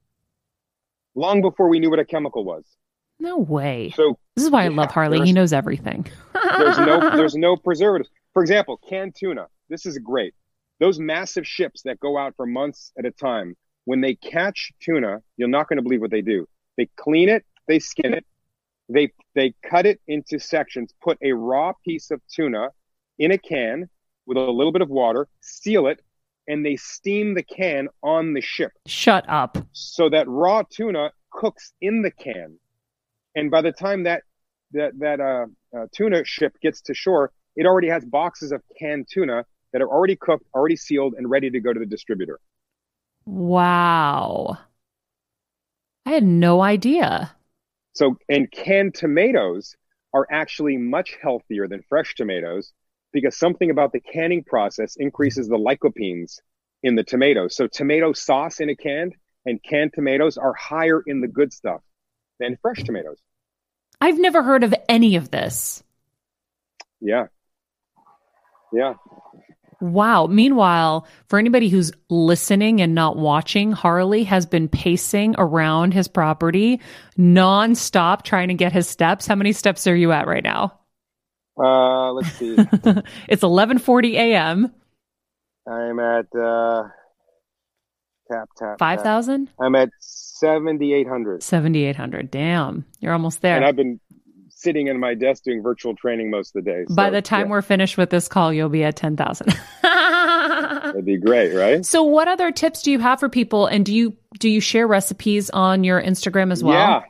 [1.13, 2.63] Long before we knew what a chemical was.
[3.19, 3.91] No way.
[3.95, 5.21] So This is why I Yeah, love Harley.
[5.25, 6.05] He knows everything.
[6.57, 8.09] there's no there's no preservatives.
[8.33, 9.47] For example, canned tuna.
[9.69, 10.33] This is great.
[10.79, 13.55] Those massive ships that go out for months at a time,
[13.85, 16.47] when they catch tuna, you're not going to believe what they do.
[16.77, 18.25] They clean it, they skin it,
[18.89, 22.69] they they cut it into sections, put a raw piece of tuna
[23.17, 23.89] in a can
[24.25, 26.01] with a little bit of water, seal it,
[26.47, 28.71] and they steam the can on the ship.
[28.85, 29.57] Shut up.
[29.71, 32.57] So that raw tuna cooks in the can.
[33.35, 34.23] And by the time that
[34.73, 35.45] that that uh,
[35.77, 39.89] uh, tuna ship gets to shore, it already has boxes of canned tuna that are
[39.89, 42.39] already cooked, already sealed, and ready to go to the distributor.
[43.25, 44.57] Wow.
[46.05, 47.35] I had no idea.
[47.93, 49.75] So, and canned tomatoes
[50.13, 52.73] are actually much healthier than fresh tomatoes
[53.11, 56.39] because something about the canning process increases the lycopenes
[56.83, 57.55] in the tomatoes.
[57.55, 59.11] So, tomato sauce in a can
[59.45, 61.81] and canned tomatoes are higher in the good stuff
[62.39, 63.17] than fresh tomatoes.
[64.01, 65.83] I've never heard of any of this.
[66.99, 67.27] Yeah.
[68.73, 68.95] Yeah.
[69.91, 70.27] Wow.
[70.27, 76.81] Meanwhile, for anybody who's listening and not watching, Harley has been pacing around his property
[77.17, 79.27] nonstop trying to get his steps.
[79.27, 80.79] How many steps are you at right now?
[81.57, 82.55] Uh, let's see.
[83.29, 84.73] it's 11:40 a.m.
[85.67, 86.83] I'm at uh,
[88.31, 88.77] tap tap.
[88.77, 88.79] tap.
[88.79, 89.49] 5,000?
[89.59, 92.29] I'm at seventy eight hundred, 7,800.
[92.29, 92.85] Damn.
[92.99, 93.55] You're almost there.
[93.55, 93.99] and I've been
[94.65, 96.85] sitting in my desk doing virtual training most of the day.
[96.89, 99.53] By the time yeah, we're finished with this call, you'll be at 10,000.
[99.83, 101.85] that'd be great, right?
[101.85, 104.87] so what other tips do you have for people and do you do you share
[104.87, 106.73] recipes on your Instagram as well?
[106.73, 107.01] Yeah.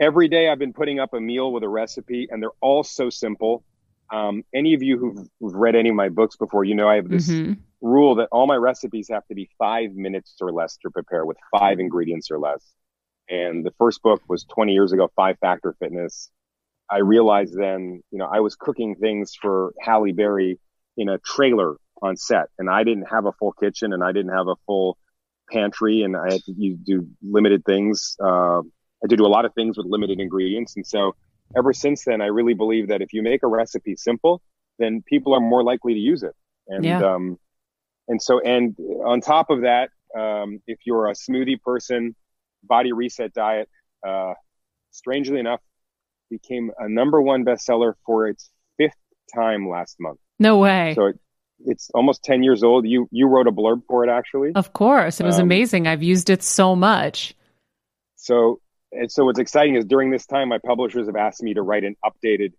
[0.00, 3.10] Every day I've been putting up a meal with a recipe, and they're all so
[3.10, 3.64] simple.
[4.12, 7.08] Um, any of you who've, read any of my books before, you know I have
[7.08, 7.58] this Mhm.
[7.80, 11.36] rule that all my recipes have to be five minutes or less to prepare with
[11.50, 12.62] five ingredients or less.
[13.28, 16.30] And the first book was 20 years ago, Five Factor Fitness.
[16.90, 20.58] I realized then, you know, I was cooking things for Halle Berry
[20.96, 24.32] in a trailer on set, and I didn't have a full kitchen and I didn't
[24.32, 24.96] have a full
[25.52, 28.16] pantry, and I had to do limited things.
[28.22, 28.62] Uh, I
[29.02, 31.14] had to do a lot of things with limited ingredients, and so
[31.56, 34.42] ever since then, I really believe that if you make a recipe simple,
[34.78, 36.34] then people are more likely to use it.
[36.68, 37.02] And Yeah.
[37.02, 37.38] um,
[38.08, 42.14] and so and on top of that, um, if you're a smoothie person,
[42.62, 43.68] Body Reset Diet,
[44.06, 44.34] uh,
[44.90, 45.60] strangely enough,
[46.30, 48.96] became a number one bestseller for its fifth
[49.34, 50.18] time last month.
[50.38, 50.94] No way.
[50.94, 51.18] So it,
[51.66, 52.86] it's almost ten years old.
[52.86, 54.52] You you wrote a blurb for it actually.
[54.54, 55.20] of course.
[55.20, 55.86] It was Um, amazing.
[55.86, 57.34] I've used it so much.
[58.16, 58.60] So
[58.92, 61.84] and so what's exciting is during this time, my publishers have asked me to write
[61.84, 62.52] an updated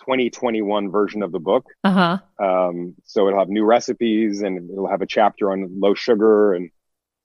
[0.00, 1.66] 2021 version of the book.
[1.84, 2.18] Uh-huh.
[2.42, 6.54] Um, so it'll have new recipes and it'll have a chapter on low sugar.
[6.54, 6.70] And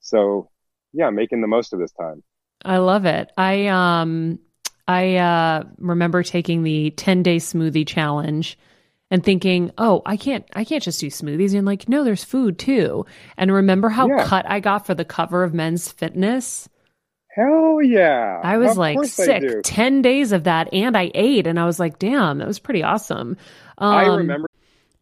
[0.00, 0.50] so,
[0.92, 2.22] yeah, making the most of this time.
[2.64, 3.30] I love it.
[3.36, 4.38] I um
[4.90, 8.58] I uh remember taking the 10-day smoothie challenge
[9.12, 12.58] and thinking, "Oh, I can't I can't just do smoothies." And like, "No, there's food
[12.58, 14.24] too." And remember how Yeah.
[14.24, 16.68] cut I got for the cover of Men's Fitness?
[17.36, 18.40] Hell yeah.
[18.42, 19.62] I was Of like sick.
[19.62, 22.82] 10 days of that and I ate and I was like, "Damn, that was pretty
[22.82, 23.36] awesome."
[23.78, 24.48] Um, I remember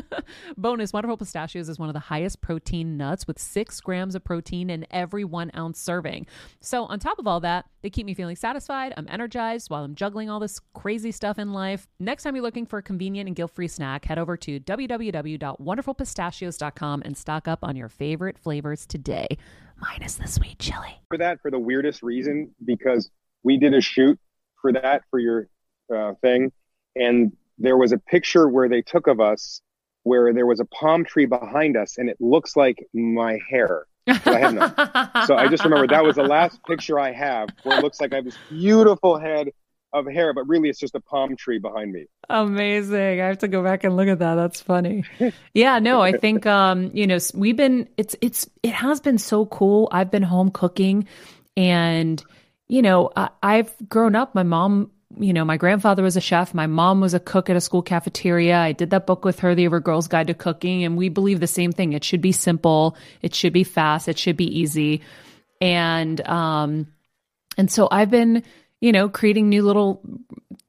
[0.56, 4.70] Bonus Wonderful Pistachios is one of the highest protein nuts with six grams of protein
[4.70, 6.26] in every one ounce serving.
[6.60, 8.94] So, on top of all that, they keep me feeling satisfied.
[8.96, 11.86] I'm energized while I'm juggling all this crazy stuff in life.
[11.98, 17.02] Next time you're looking for a convenient and guilt free snack, head over to www.wonderfulpistachios.com
[17.04, 19.26] and stock up on your favorite flavors today,
[19.76, 21.00] minus the sweet chili.
[21.08, 23.10] For that, for the weirdest reason, because
[23.42, 24.18] we did a shoot
[24.60, 25.48] for that for your
[25.94, 26.52] uh, thing,
[26.94, 29.60] and there was a picture where they took of us
[30.02, 33.86] where there was a palm tree behind us and it looks like my hair.
[34.06, 35.26] I have none.
[35.26, 38.12] so I just remember that was the last picture I have where it looks like
[38.12, 39.50] I have this beautiful head
[39.92, 42.06] of hair, but really it's just a palm tree behind me.
[42.28, 43.20] Amazing.
[43.20, 44.34] I have to go back and look at that.
[44.34, 45.04] That's funny.
[45.54, 49.46] yeah, no, I think um, you know, we've been it's it's it has been so
[49.46, 49.88] cool.
[49.92, 51.06] I've been home cooking
[51.56, 52.22] and
[52.68, 56.54] you know, I, I've grown up my mom you know, my grandfather was a chef.
[56.54, 58.58] My mom was a cook at a school cafeteria.
[58.58, 61.40] I did that book with her, The Every Girl's Guide to Cooking, and we believe
[61.40, 61.92] the same thing.
[61.92, 62.96] It should be simple.
[63.20, 64.08] It should be fast.
[64.08, 65.02] It should be easy.
[65.60, 66.88] And, um,
[67.56, 68.42] and so I've been,
[68.82, 70.02] you know, creating new little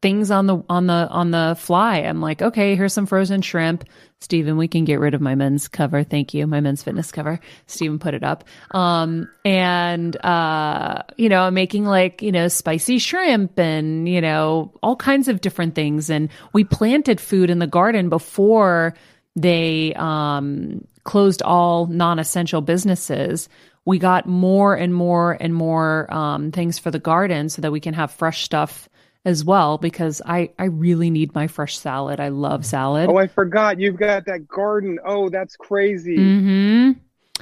[0.03, 1.97] things on the on the on the fly.
[1.97, 3.85] I'm like, okay, here's some frozen shrimp.
[4.19, 6.03] Stephen, we can get rid of my men's cover.
[6.03, 6.45] Thank you.
[6.45, 7.39] My men's fitness cover.
[7.65, 8.43] Stephen put it up.
[8.71, 14.71] Um, and uh, you know, I'm making like, you know, spicy shrimp and, you know,
[14.83, 16.11] all kinds of different things.
[16.11, 18.93] And we planted food in the garden before
[19.35, 23.49] they um closed all non-essential businesses
[23.85, 27.79] we got more and more and more um, things for the garden so that we
[27.79, 28.89] can have fresh stuff
[29.25, 32.19] as well because I I really need my fresh salad.
[32.19, 33.09] I love salad.
[33.09, 34.99] Oh, I forgot you've got that garden.
[35.05, 36.15] Oh, that's crazy.
[36.15, 36.91] hmm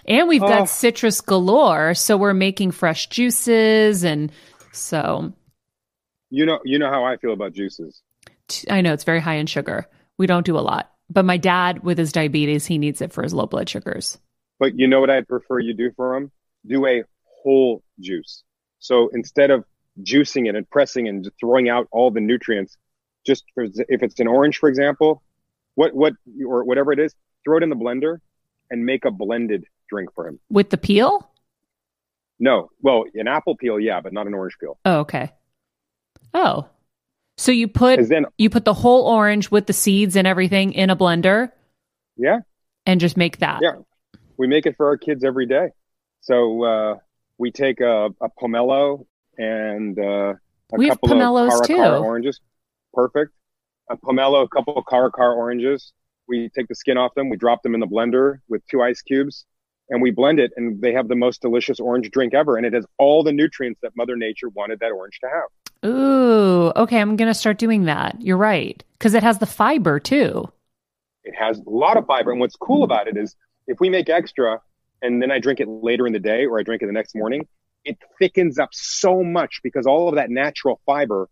[0.05, 0.47] And we've oh.
[0.47, 4.31] got citrus galore, so we're making fresh juices and
[4.71, 5.33] so
[6.29, 8.01] you know you know how I feel about juices.
[8.69, 9.87] I know it's very high in sugar.
[10.17, 10.91] We don't do a lot.
[11.09, 14.17] But my dad with his diabetes, he needs it for his low blood sugars.
[14.61, 16.31] But you know what I'd prefer you do for him?
[16.67, 18.43] Do a whole juice.
[18.77, 19.65] So instead of
[20.03, 22.77] juicing it and pressing and throwing out all the nutrients,
[23.25, 25.23] just for, if it's an orange, for example,
[25.73, 26.13] what what
[26.47, 28.17] or whatever it is, throw it in the blender
[28.69, 31.27] and make a blended drink for him with the peel.
[32.39, 34.77] No, well, an apple peel, yeah, but not an orange peel.
[34.85, 35.31] Oh, okay.
[36.35, 36.67] Oh,
[37.35, 40.91] so you put then, you put the whole orange with the seeds and everything in
[40.91, 41.51] a blender.
[42.15, 42.41] Yeah.
[42.85, 43.61] And just make that.
[43.63, 43.77] Yeah
[44.41, 45.69] we make it for our kids every day.
[46.21, 46.95] So uh,
[47.37, 49.05] we take a, a pomelo
[49.37, 50.35] and uh, a
[50.75, 51.75] we couple have pomelos of too.
[51.75, 52.41] oranges.
[52.91, 53.33] Perfect.
[53.91, 55.93] A pomelo, a couple of cara cara oranges.
[56.27, 57.29] We take the skin off them.
[57.29, 59.45] We drop them in the blender with two ice cubes,
[59.89, 60.51] and we blend it.
[60.57, 62.57] And they have the most delicious orange drink ever.
[62.57, 65.91] And it has all the nutrients that Mother Nature wanted that orange to have.
[65.91, 66.99] Ooh, okay.
[66.99, 68.19] I'm gonna start doing that.
[68.19, 70.51] You're right, because it has the fiber too.
[71.25, 73.35] It has a lot of fiber, and what's cool about it is
[73.67, 74.61] if we make extra
[75.01, 77.15] and then I drink it later in the day or I drink it the next
[77.15, 77.47] morning,
[77.83, 81.29] it thickens up so much because all of that natural fiber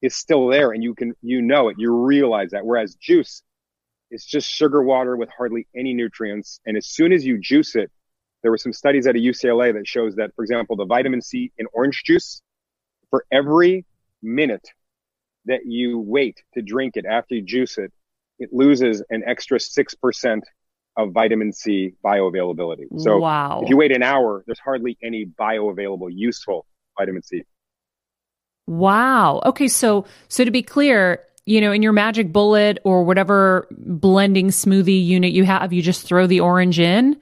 [0.00, 2.64] is still there and you can you know it you realize that.
[2.64, 3.42] Whereas juice
[4.10, 6.60] is just sugar water with hardly any nutrients.
[6.66, 7.90] And as soon as you juice it
[8.42, 11.52] there were some studies at a UCLA that shows that for example the vitamin C
[11.56, 12.42] in orange juice
[13.10, 13.84] for every
[14.22, 14.68] minute
[15.44, 17.92] that you wait to drink it after you juice it
[18.38, 20.40] it loses an extra 6%
[20.96, 23.00] of vitamin C bioavailability.
[23.00, 23.60] So wow.
[23.62, 26.66] if you wait an hour, there's hardly any bioavailable useful
[26.98, 27.44] vitamin C.
[28.66, 29.40] Wow.
[29.44, 34.48] Okay, so so to be clear, you know, in your magic bullet or whatever blending
[34.48, 37.20] smoothie unit you have, you just throw the orange in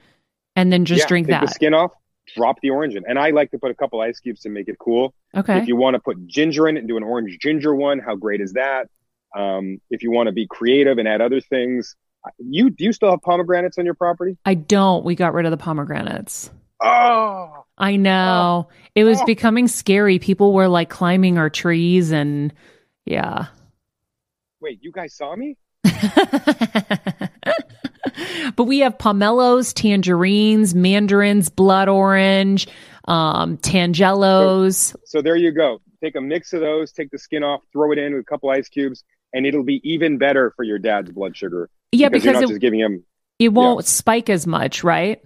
[0.56, 1.46] and then just yeah, drink take that.
[1.46, 1.92] The skin off,
[2.36, 3.04] drop the orange in.
[3.08, 5.14] And I like to put a couple ice cubes to make it cool.
[5.34, 5.58] Okay.
[5.58, 8.16] If you want to put ginger in it and do an orange ginger one, how
[8.16, 8.88] great is that?
[9.34, 11.94] Um, if you want to be creative and add other things,
[12.38, 14.36] you do you still have pomegranates on your property?
[14.44, 15.04] I don't.
[15.04, 16.50] We got rid of the pomegranates.
[16.82, 18.68] Oh, I know.
[18.68, 18.74] Oh.
[18.94, 19.26] It was oh.
[19.26, 20.18] becoming scary.
[20.18, 22.52] People were like climbing our trees and
[23.04, 23.46] yeah.
[24.60, 25.56] Wait, you guys saw me?
[28.56, 32.68] but we have pomelos, tangerines, mandarins, blood orange,
[33.06, 34.74] um, tangelos.
[34.74, 35.80] So, so there you go.
[36.02, 38.50] Take a mix of those, take the skin off, throw it in with a couple
[38.50, 41.68] ice cubes, and it'll be even better for your dad's blood sugar.
[41.92, 43.04] Yeah, because, because you're not it- just giving him.
[43.38, 45.22] It won't spike as much, right?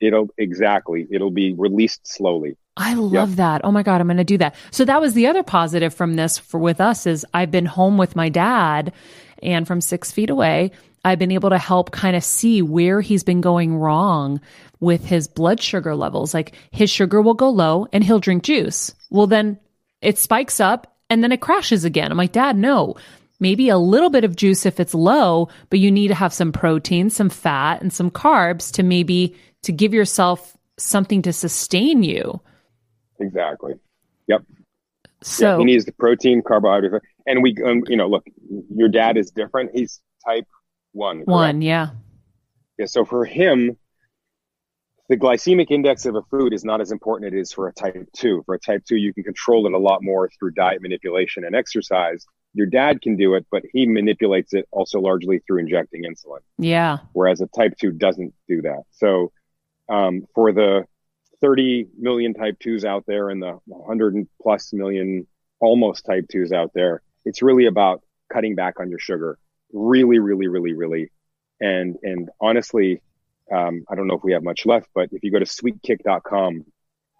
[0.00, 1.06] It'll exactly.
[1.10, 2.56] It'll be released slowly.
[2.76, 3.62] I love that.
[3.64, 4.54] Oh my god, I'm going to do that.
[4.70, 7.96] So that was the other positive from this for with us is I've been home
[7.96, 8.92] with my dad,
[9.42, 10.72] and from six feet away,
[11.04, 14.40] I've been able to help kind of see where he's been going wrong
[14.80, 16.34] with his blood sugar levels.
[16.34, 18.94] Like his sugar will go low, and he'll drink juice.
[19.08, 19.58] Well, then
[20.02, 22.10] it spikes up, and then it crashes again.
[22.10, 22.96] I'm like, Dad, no.
[23.38, 26.52] Maybe a little bit of juice if it's low, but you need to have some
[26.52, 32.40] protein, some fat, and some carbs to maybe to give yourself something to sustain you.
[33.20, 33.74] Exactly.
[34.26, 34.42] Yep.
[35.22, 38.26] So yeah, he needs the protein, carbohydrate, and we, um, you know, look,
[38.74, 39.70] your dad is different.
[39.74, 40.46] He's type
[40.92, 41.16] one.
[41.16, 41.28] correct?
[41.28, 41.90] one, yeah.
[42.78, 42.86] Yeah.
[42.86, 43.76] So for him,
[45.08, 47.72] the glycemic index of a food is not as important as it is for a
[47.72, 48.42] type two.
[48.44, 51.54] For a type two, you can control it a lot more through diet manipulation and
[51.54, 52.24] exercise.
[52.56, 56.40] Your dad can do it, but he manipulates it also largely through injecting insulin.
[56.58, 56.98] Yeah.
[57.12, 58.84] whereas a type 2 doesn't do that.
[58.92, 59.30] So
[59.90, 60.84] um, for the
[61.42, 65.26] 30 million type 2s out there and the 100 plus million
[65.60, 68.02] almost type 2s out there, it's really about
[68.32, 69.38] cutting back on your sugar.
[69.72, 71.10] Really, really, really, really.
[71.60, 73.02] And and honestly,
[73.52, 76.64] um, I don't know if we have much left, but if you go to sweetkick.com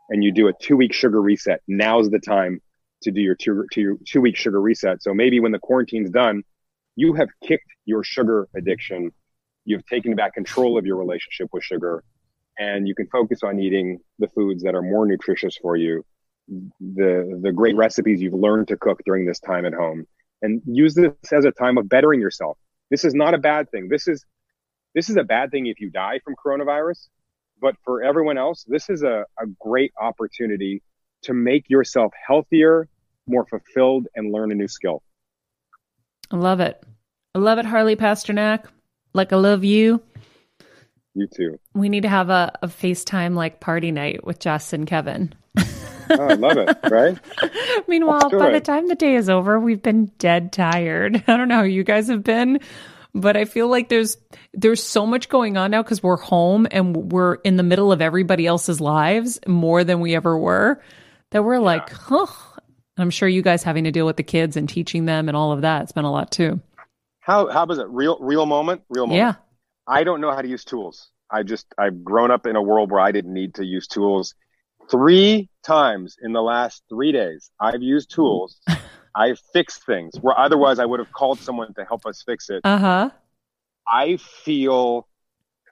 [0.09, 2.61] and you do a two week sugar reset, now's the time
[3.07, 5.03] to do your two, two, two week sugar reset.
[5.03, 6.43] So maybe when the quarantine's done,
[6.95, 9.11] you have kicked your sugar addiction.
[9.65, 12.05] You've taken back control of your relationship with sugar
[12.59, 16.05] and you can focus on eating the foods that are more nutritious for you
[16.49, 20.07] the the great recipes you've learned to cook during this time at home
[20.43, 22.57] and use this as a time of bettering yourself.
[22.89, 23.89] This is not a bad thing.
[23.89, 24.25] This is
[24.95, 27.09] this is a bad thing if you die from coronavirus
[27.61, 30.83] but for everyone else this is a, a great opportunity
[31.23, 32.89] to make yourself healthier
[33.27, 35.03] more fulfilled and learn a new skill
[36.31, 36.83] I love it.
[37.35, 38.65] I love it, Harley Pasternak.
[39.13, 40.03] Like I love you.
[41.15, 44.87] you too We need to have a, a FaceTime like party night with Jess and
[44.87, 45.33] Kevin.
[45.57, 45.65] oh,
[46.11, 47.19] i love it right
[47.89, 51.23] Meanwhile, by the time the day is over, we've been dead tired.
[51.29, 52.59] I don't know how you guys have been,
[53.15, 54.17] but I feel like there's
[54.53, 58.01] there's so much going on now because we're home and we're in the middle of
[58.03, 60.83] everybody else's lives more than we ever were.
[61.31, 62.27] That we're like, huh.
[62.99, 65.53] I'm sure you guys having to deal with the kids and teaching them and all
[65.53, 65.83] of that.
[65.83, 66.61] It's been a lot too.
[67.21, 67.87] How how was it?
[67.89, 68.83] Real real moment?
[68.89, 69.19] Real moment.
[69.19, 69.35] Yeah.
[69.87, 71.11] I don't know how to use tools.
[71.31, 74.35] I just I've grown up in a world where I didn't need to use tools.
[74.91, 78.61] Three times in the last three days, I've used tools.
[79.15, 82.61] I've fixed things where otherwise I would have called someone to help us fix it.
[82.65, 83.11] Uh huh.
[83.91, 85.09] I feel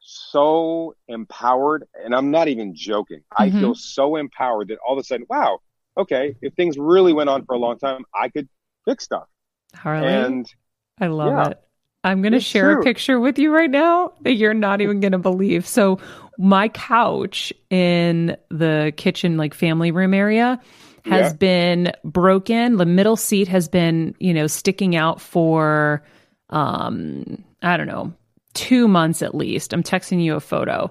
[0.01, 3.23] so empowered, and I'm not even joking.
[3.37, 3.61] I Mhm.
[3.61, 5.61] feel so empowered that all of a sudden, wow,
[5.97, 8.49] okay, if things really went on for a long time, I could
[8.85, 9.27] fix stuff.
[9.75, 10.13] Harley.
[10.15, 10.55] And
[11.01, 11.51] I love Yeah.
[11.51, 11.61] it.
[12.05, 15.13] I'm going to share a picture with you right now that you're not even going
[15.13, 15.67] to believe.
[15.67, 15.99] So,
[16.37, 20.61] my couch in the kitchen, like family room area,
[21.05, 21.33] has Yeah.
[21.33, 22.77] been broken.
[22.77, 26.03] The middle seat has been, you know, sticking out for,
[26.51, 28.13] um, I don't know,
[28.53, 29.73] two months at least.
[29.73, 30.91] I'm texting you a photo.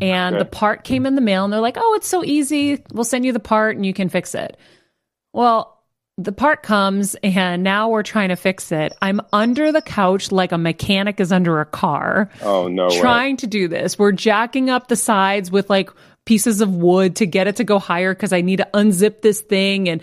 [0.00, 0.42] And Okay.
[0.44, 2.82] the part came in the mail, and they're like, oh, it's so easy.
[2.92, 4.56] We'll send you the part and you can fix it.
[5.32, 5.74] Well,
[6.20, 8.92] the part comes and now we're trying to fix it.
[9.00, 13.00] I'm under the couch like a mechanic is under a car oh no way.
[13.00, 13.96] trying to do this.
[13.96, 15.90] We're jacking up the sides with like
[16.26, 19.40] pieces of wood to get it to go higher because I need to unzip this
[19.42, 20.02] thing and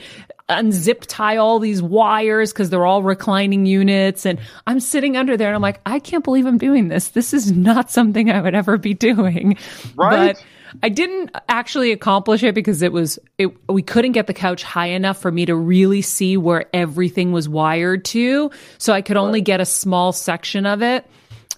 [0.49, 4.25] unzip tie all these wires because they're all reclining units.
[4.25, 7.09] And I'm sitting under there and I'm like, I can't believe I'm doing this.
[7.09, 9.57] This is not something I would ever be doing.
[9.95, 10.35] Right?
[10.35, 10.45] But
[10.83, 14.87] I didn't actually accomplish it because it was it we couldn't get the couch high
[14.87, 18.51] enough for me to really see where everything was wired to.
[18.77, 21.05] So I could only get a small section of it.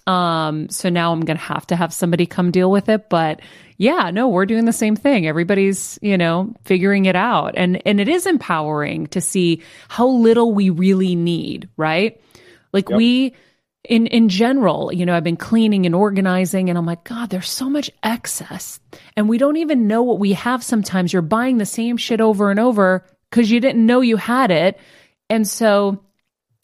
[0.08, 3.40] Um so now I'm going to have to have somebody come deal with it, but
[3.76, 5.26] yeah, no, we're doing the same thing.
[5.26, 7.54] Everybody's, you know, figuring it out.
[7.56, 12.20] And and it is empowering to see how little we really need, right?
[12.72, 13.34] Like we
[13.84, 17.50] in in general, you know, I've been cleaning and organizing and I'm like, god, there's
[17.50, 18.80] so much excess.
[19.14, 21.12] And we don't even know what we have sometimes.
[21.12, 24.80] You're buying the same shit over and over cuz you didn't know you had it.
[25.28, 26.02] And so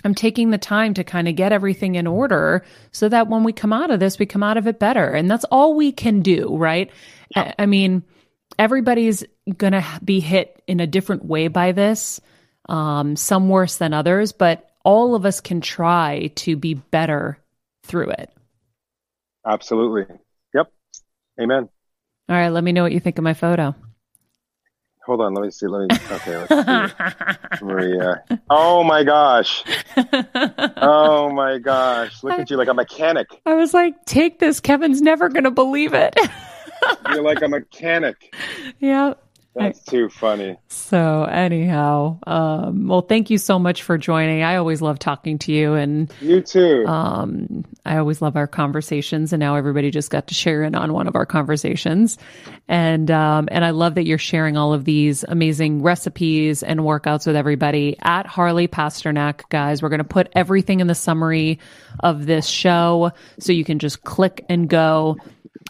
[0.04, 3.52] I'm taking the time to kind of get everything in order so that when we
[3.52, 5.08] come out of this, we come out of it better.
[5.08, 6.90] And that's all we can do, right?
[7.34, 8.02] I, I mean,
[8.58, 9.24] everybody's
[9.56, 12.20] going to be hit in a different way by this,
[12.68, 17.38] um, some worse than others, but all of us can try to be better
[17.84, 18.30] through it.
[19.46, 20.04] Absolutely.
[20.54, 20.72] Yep.
[21.40, 21.68] Amen.
[22.28, 23.74] All right, let me know what you think of my photo.
[25.06, 25.34] Hold on.
[25.34, 25.66] Let me see.
[25.66, 25.96] Let me.
[26.10, 26.46] Okay.
[26.48, 27.64] Let's see.
[27.64, 28.22] Maria.
[28.48, 29.62] Oh my gosh.
[30.76, 32.22] Oh my gosh.
[32.22, 33.26] Look at you like a mechanic.
[33.44, 34.60] I was like, take this.
[34.60, 36.18] Kevin's never going to believe it.
[37.10, 38.34] You're like a mechanic.
[38.78, 39.14] yeah.
[39.54, 40.56] That's too funny.
[40.68, 44.42] So, anyhow, um, well, thank you so much for joining.
[44.42, 46.84] I always love talking to you, and You too.
[46.86, 49.32] um, I always love our conversations.
[49.32, 52.18] And now everybody just got to share in on one of our conversations,
[52.66, 57.26] and um, and I love that you're sharing all of these amazing recipes and workouts
[57.26, 59.82] with everybody at Harley Pasternak, guys.
[59.82, 61.60] We're going to put everything in the summary
[62.00, 65.16] of this show, so you can just click and go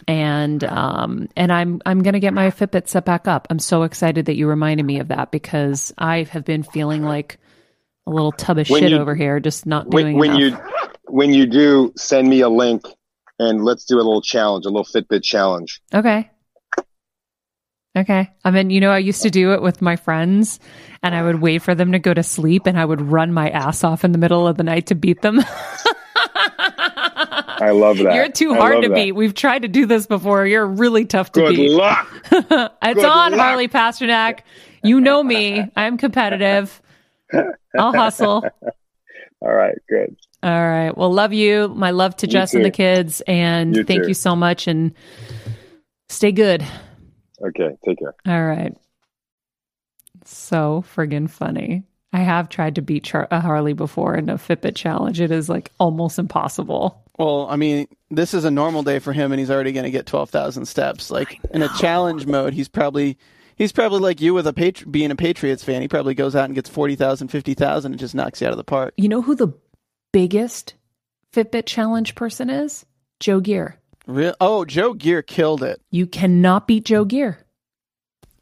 [0.07, 3.47] and um and I'm I'm gonna get my Fitbit set back up.
[3.49, 7.37] I'm so excited that you reminded me of that because I have been feeling like
[8.07, 10.39] a little tub of When shit you- over here, just not when doing when enough.
[10.39, 12.83] you when you do, send me a link
[13.39, 15.81] and let's do a little challenge, a little Fitbit challenge.
[15.93, 16.29] Okay.
[17.97, 18.29] Okay.
[18.43, 20.59] I mean, you know, I used to do it with my friends
[21.01, 23.49] and I would wait for them to go to sleep and I would run my
[23.49, 25.39] ass off in the middle of the night to beat them.
[27.61, 28.13] I love that.
[28.15, 28.95] You're too hard to that.
[28.95, 29.11] beat.
[29.13, 30.45] We've tried to do this before.
[30.45, 31.71] You're really tough to Good beat.
[31.71, 32.07] luck.
[32.31, 33.39] It's Good on, luck.
[33.39, 34.39] Harley Pasternak.
[34.83, 35.65] You know me.
[35.75, 36.81] I'm competitive.
[37.77, 38.43] I'll hustle.
[39.41, 39.75] All right.
[39.89, 40.15] Good.
[40.43, 40.95] All right.
[40.95, 41.67] Well, love you.
[41.69, 43.21] My love to You Jess and the kids.
[43.21, 44.09] And You thank too.
[44.09, 44.67] you so much.
[44.67, 44.93] And
[46.09, 46.63] stay good.
[47.41, 47.75] Okay.
[47.85, 48.15] Take care.
[48.27, 48.75] All right.
[50.23, 51.83] So friggin' funny.
[52.15, 55.19] I have tried to beat Char- a Harley before in a Fitbit challenge.
[55.19, 57.03] It is like almost impossible.
[57.19, 59.91] Well, I mean, this is a normal day for him, and he's already going to
[59.91, 61.11] get twelve thousand steps.
[61.11, 63.17] Like in a challenge mode, he's probably
[63.57, 65.81] he's probably like you with a patri- being a Patriots fan.
[65.81, 68.63] He probably goes out and gets 40,000, 50,000 and just knocks you out of the
[68.63, 68.93] park.
[68.95, 69.53] You know who the
[70.13, 70.75] biggest
[71.33, 72.85] Fitbit challenge person is?
[73.19, 73.77] Joe Gear.
[74.07, 74.35] Real?
[74.39, 75.81] Oh, Joe Gear killed it.
[75.91, 77.44] You cannot beat Joe Gear.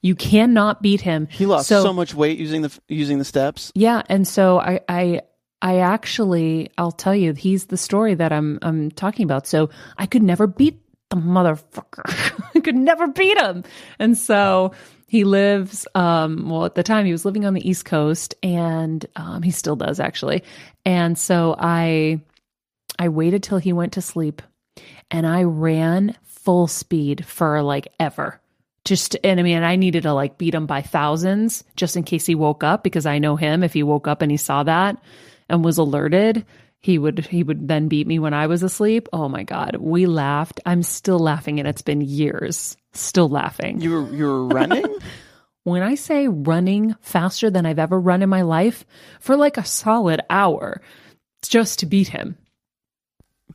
[0.04, 1.30] You cannot beat him.
[1.32, 3.72] He lost so, much weight using the using the steps.
[3.74, 5.22] Yeah, and so I I
[5.62, 9.48] I actually I'll tell you he's the story that I'm I'm talking about.
[9.48, 12.04] So I could never beat the motherfucker.
[12.56, 13.64] I could never beat him.
[13.98, 14.74] And so
[15.08, 19.06] he lives um well at the time he was living on the East Coast and
[19.16, 20.44] um he still does actually.
[20.86, 22.20] And so I
[23.00, 24.42] I waited till he went to sleep
[25.10, 28.42] and I ran full speed for like ever.
[28.86, 32.26] Just and I mean I needed to like beat him by thousands just in case
[32.26, 35.02] he woke up because I know him if he woke up and he saw that
[35.48, 36.46] and was alerted
[36.84, 39.08] he would he would then beat me when I was asleep.
[39.14, 40.60] Oh my god, we laughed.
[40.66, 42.76] I'm still laughing and it's been years.
[42.92, 43.80] Still laughing.
[43.80, 44.86] You were you were running.
[45.66, 48.84] When I say running faster than I've ever run in my life
[49.22, 50.82] for like a solid hour
[51.42, 52.38] just to beat him.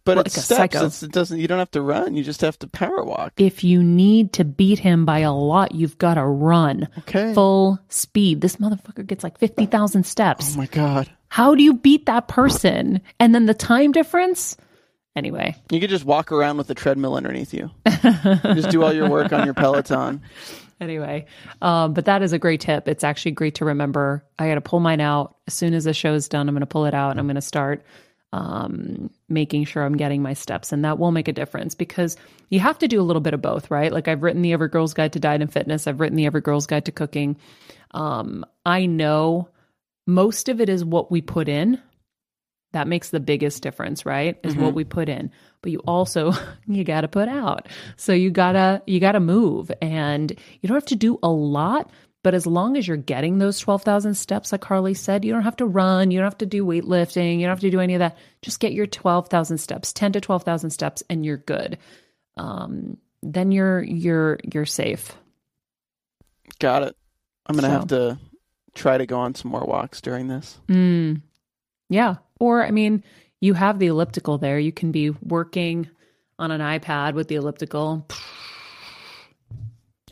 [0.08, 0.74] But Like it's steps.
[0.74, 1.38] It's, it doesn't.
[1.38, 2.16] You don't have to run.
[2.16, 3.34] You just have to power walk.
[3.36, 7.34] If you need to beat him by a lot, you've got to run Okay.
[7.34, 8.40] full speed.
[8.40, 10.54] This motherfucker gets like 50,000 steps.
[10.54, 11.10] Oh my god.
[11.28, 13.02] How do you beat that person?
[13.20, 14.56] And then the time difference?
[15.14, 17.70] Anyway, You could just walk around with a treadmill underneath you.
[18.54, 20.22] just do all your work on your Peloton.
[20.80, 21.26] anyway,
[21.60, 22.86] um, but that is a great tip.
[22.88, 24.24] It's actually great to remember.
[24.38, 26.48] I got to pull mine out as soon as the show's done.
[26.48, 27.82] I'm going to pull it out and I'm going to start
[28.32, 32.16] um, making sure I'm getting my steps, and that will make a difference because
[32.50, 33.92] you have to do a little bit of both, right?
[33.92, 35.86] Like I've written the Every Girl's Guide to Diet and Fitness.
[35.86, 37.36] I've written the Every Girl's Guide to Cooking.
[37.92, 39.48] Um, I know
[40.06, 41.80] most of it is what we put in.
[42.72, 44.38] That makes the biggest difference, right?
[44.42, 45.30] Is what we put in.
[45.62, 46.32] But you also
[46.66, 47.68] you got to put out.
[47.96, 51.30] So you got to you got to move and you don't have to do a
[51.30, 51.90] lot,
[52.22, 55.56] but as long as you're getting those 12,000 steps like Harley said, you don't have
[55.56, 58.00] to run, you don't have to do weightlifting, you don't have to do any of
[58.00, 58.16] that.
[58.42, 61.78] Just get your 12,000 steps, 10 to 12,000 steps and you're good.
[62.36, 65.16] Um then you're you're you're safe.
[66.58, 66.96] Got it.
[67.46, 67.72] I'm gonna So.
[67.72, 68.18] have to
[68.74, 70.58] try to go on some more walks during this.
[70.68, 71.22] Mm.
[71.88, 72.16] Yeah.
[72.38, 73.02] Or, I mean,
[73.40, 74.58] you have the elliptical there.
[74.58, 75.88] You can be working
[76.38, 78.06] on an iPad with the elliptical.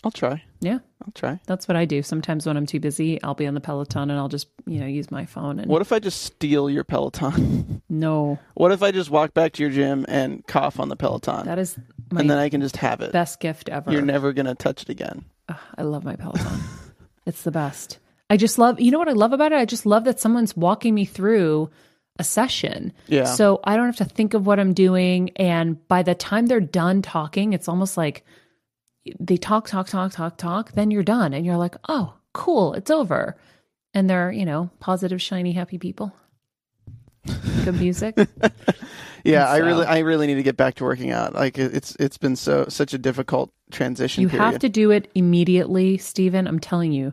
[0.04, 0.42] I'll try.
[0.60, 1.40] Yeah, I'll try.
[1.46, 2.02] that's what I do.
[2.02, 4.86] Sometimes when I'm too busy, I'll be on the Peloton and I'll just, you know,
[4.86, 7.82] use my phone and What if I just steal your Peloton?
[7.88, 11.44] no, what if I just walk back to your gym and cough on the Peloton,
[11.46, 11.78] that is
[12.10, 13.12] my and then I can just have it?
[13.12, 13.92] best gift ever.
[13.92, 15.24] You're never gonna touch it again.
[15.48, 16.60] Ugh, I love my Peloton.
[17.26, 17.98] it's the best.
[18.28, 19.58] I just love, you know what I love about it?
[19.58, 21.70] I just love that someone's walking me through
[22.18, 22.92] a session.
[23.06, 23.24] Yeah.
[23.24, 25.30] So I don't have to think of what I'm doing.
[25.36, 28.24] And by the time they're done talking, it's almost like
[29.18, 30.72] they talk, talk, talk, talk, talk.
[30.72, 31.32] Then you're done.
[31.32, 33.36] And you're like, oh, cool, it's over.
[33.94, 36.12] And they're, you know, positive, shiny, happy people.
[37.64, 38.16] Good music.
[39.26, 41.34] Yeah, I really, I really need to get back to working out.
[41.34, 44.22] Like it's, it's been so such a difficult transition.
[44.22, 44.44] You period.
[44.44, 46.46] have to do it immediately, Stephen.
[46.46, 47.12] I'm telling you,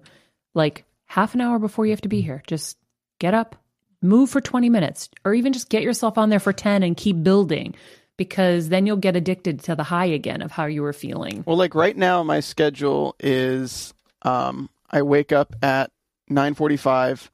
[0.53, 2.77] like half an hour before you have to be here, just
[3.17, 3.55] get up,
[4.01, 7.23] move for 20 minutes, or even just get yourself on there for 10 and keep
[7.23, 7.73] building
[8.17, 11.43] because then you'll get addicted to the high again of how you were feeling.
[11.45, 15.91] Well, like right now, my schedule is um, I wake up at
[16.29, 17.31] nine forty-five,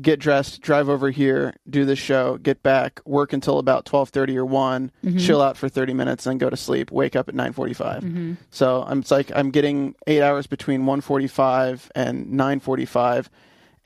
[0.00, 4.36] get dressed, drive over here, do the show, get back, work until about twelve thirty
[4.36, 6.90] or one, chill out for thirty minutes, then go to sleep.
[6.90, 7.52] Wake up at nine
[8.50, 13.30] So I'm it's like I'm getting eight hours between one forty-five and nine forty-five,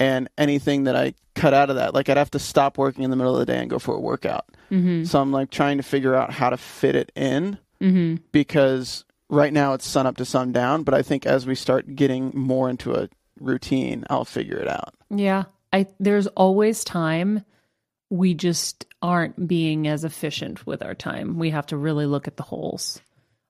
[0.02, 3.10] and anything that I cut out of that, like I'd have to stop working in
[3.10, 4.46] the middle of the day and go for a workout.
[4.68, 5.04] Mm-hmm.
[5.04, 8.16] So I'm like trying to figure out how to fit it in mm-hmm.
[8.32, 10.82] because right now it's sun up to sun down.
[10.82, 14.92] but I think as we start getting more into a routine, I'll figure it out.
[15.08, 15.44] Yeah.
[15.72, 17.44] I there's always time.
[18.10, 21.38] We just aren't being as efficient with our time.
[21.38, 23.00] We have to really look at the holes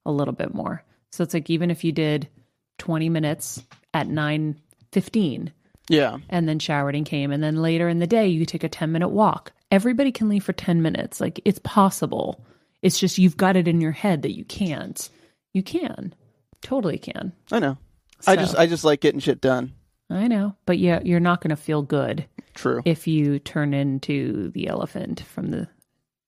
[0.05, 0.85] a little bit more.
[1.13, 2.29] So it's like even if you did
[2.77, 3.63] 20 minutes
[3.95, 5.53] at 9:15
[5.89, 6.19] Yeah.
[6.29, 8.93] and then showered and came and then later in the day you take a 10
[8.93, 9.53] minute walk.
[9.71, 11.21] Everybody can leave for 10 minutes.
[11.21, 12.45] Like it's possible.
[12.83, 15.09] It's just you've got it in your head that you can't.
[15.55, 16.15] You can.
[16.61, 17.33] Totally can.
[17.51, 17.79] I know.
[18.27, 19.73] I just I just like getting shit done.
[20.09, 22.83] I know, but yeah, you're not going to feel good True.
[22.85, 25.69] if you turn into the elephant from the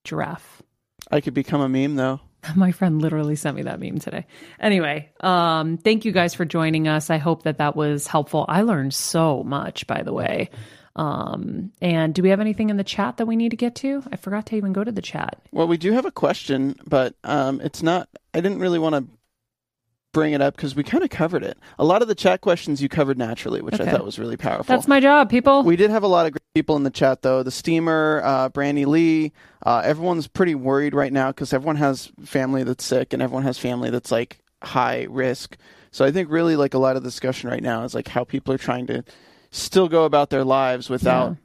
[0.04, 0.62] giraffe.
[1.10, 2.20] I could become a meme though.
[2.56, 4.26] My friend literally sent me that meme today.
[4.60, 7.10] Anyway, um, thank you guys for joining us.
[7.10, 8.44] I hope that that was helpful.
[8.48, 10.50] I learned so much, by the way.
[10.96, 14.02] Um, and do we have anything in the chat that we need to get to?
[14.12, 15.40] I forgot to even go to the chat.
[15.50, 18.08] Well, we do have a question, but um, it's not.
[18.32, 19.12] I didn't really want to
[20.14, 21.58] bring it up because we kind of covered it.
[21.78, 24.64] A lot of the chat questions you covered naturally, which I thought was really powerful.
[24.64, 25.62] That's my job, people.
[25.62, 27.42] We did have a lot of great people in the chat, though.
[27.42, 29.32] The steamer, uh, Brandy Lee,
[29.66, 33.58] uh, everyone's pretty worried right now because everyone has family that's sick and everyone has
[33.58, 35.58] family that's like high risk.
[35.90, 38.54] So I think really like a lot of discussion right now is like how people
[38.54, 39.04] are trying to
[39.50, 41.36] still go about their lives without Yeah.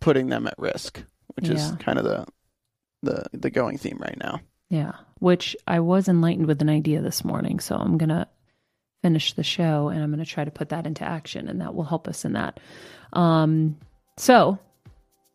[0.00, 1.02] putting them at risk,
[1.36, 2.26] which is kind of the
[3.02, 4.40] the the going theme right now.
[4.70, 7.60] Yeah, which I was enlightened with an idea this morning.
[7.60, 8.26] So I'm going to
[9.02, 11.74] finish the show and I'm going to try to put that into action, and that
[11.74, 12.58] will help us in that.
[13.12, 13.76] Um,
[14.16, 14.58] so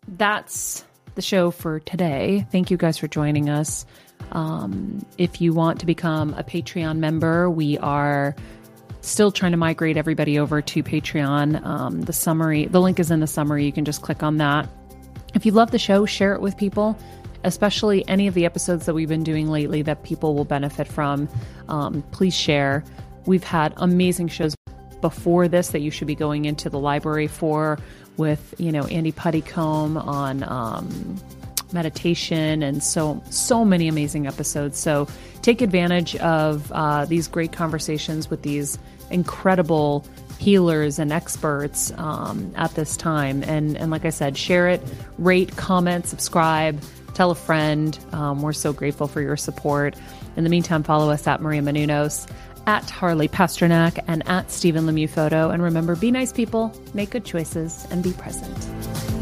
[0.07, 0.83] that's
[1.15, 2.47] the show for today.
[2.51, 3.85] Thank you guys for joining us.
[4.31, 8.35] Um, if you want to become a Patreon member, we are
[9.01, 11.63] still trying to migrate everybody over to Patreon.
[11.65, 13.65] Um, the summary, the link is in the summary.
[13.65, 14.67] You can just click on that.
[15.33, 16.97] If you love the show, share it with people,
[17.43, 21.29] especially any of the episodes that we've been doing lately that people will benefit from.
[21.67, 22.83] Um, please share.
[23.25, 24.55] We've had amazing shows
[25.01, 27.79] before this that you should be going into the library for
[28.17, 31.17] with, you know, Andy Puddicombe on um,
[31.73, 35.07] meditation and so so many amazing episodes so
[35.41, 38.79] take advantage of uh, these great conversations with these
[39.11, 40.05] incredible
[40.39, 44.81] healers and experts um, at this time and and like i said share it
[45.17, 46.81] rate comment subscribe
[47.19, 47.99] tell a friend.
[48.13, 49.93] Um, we're so grateful for your support.
[50.37, 52.31] In the meantime follow us at maria Menounos,
[52.65, 55.49] at harley pasternak and at stephen lemieux photo.
[55.49, 59.18] And remember be nice people make good choices and be present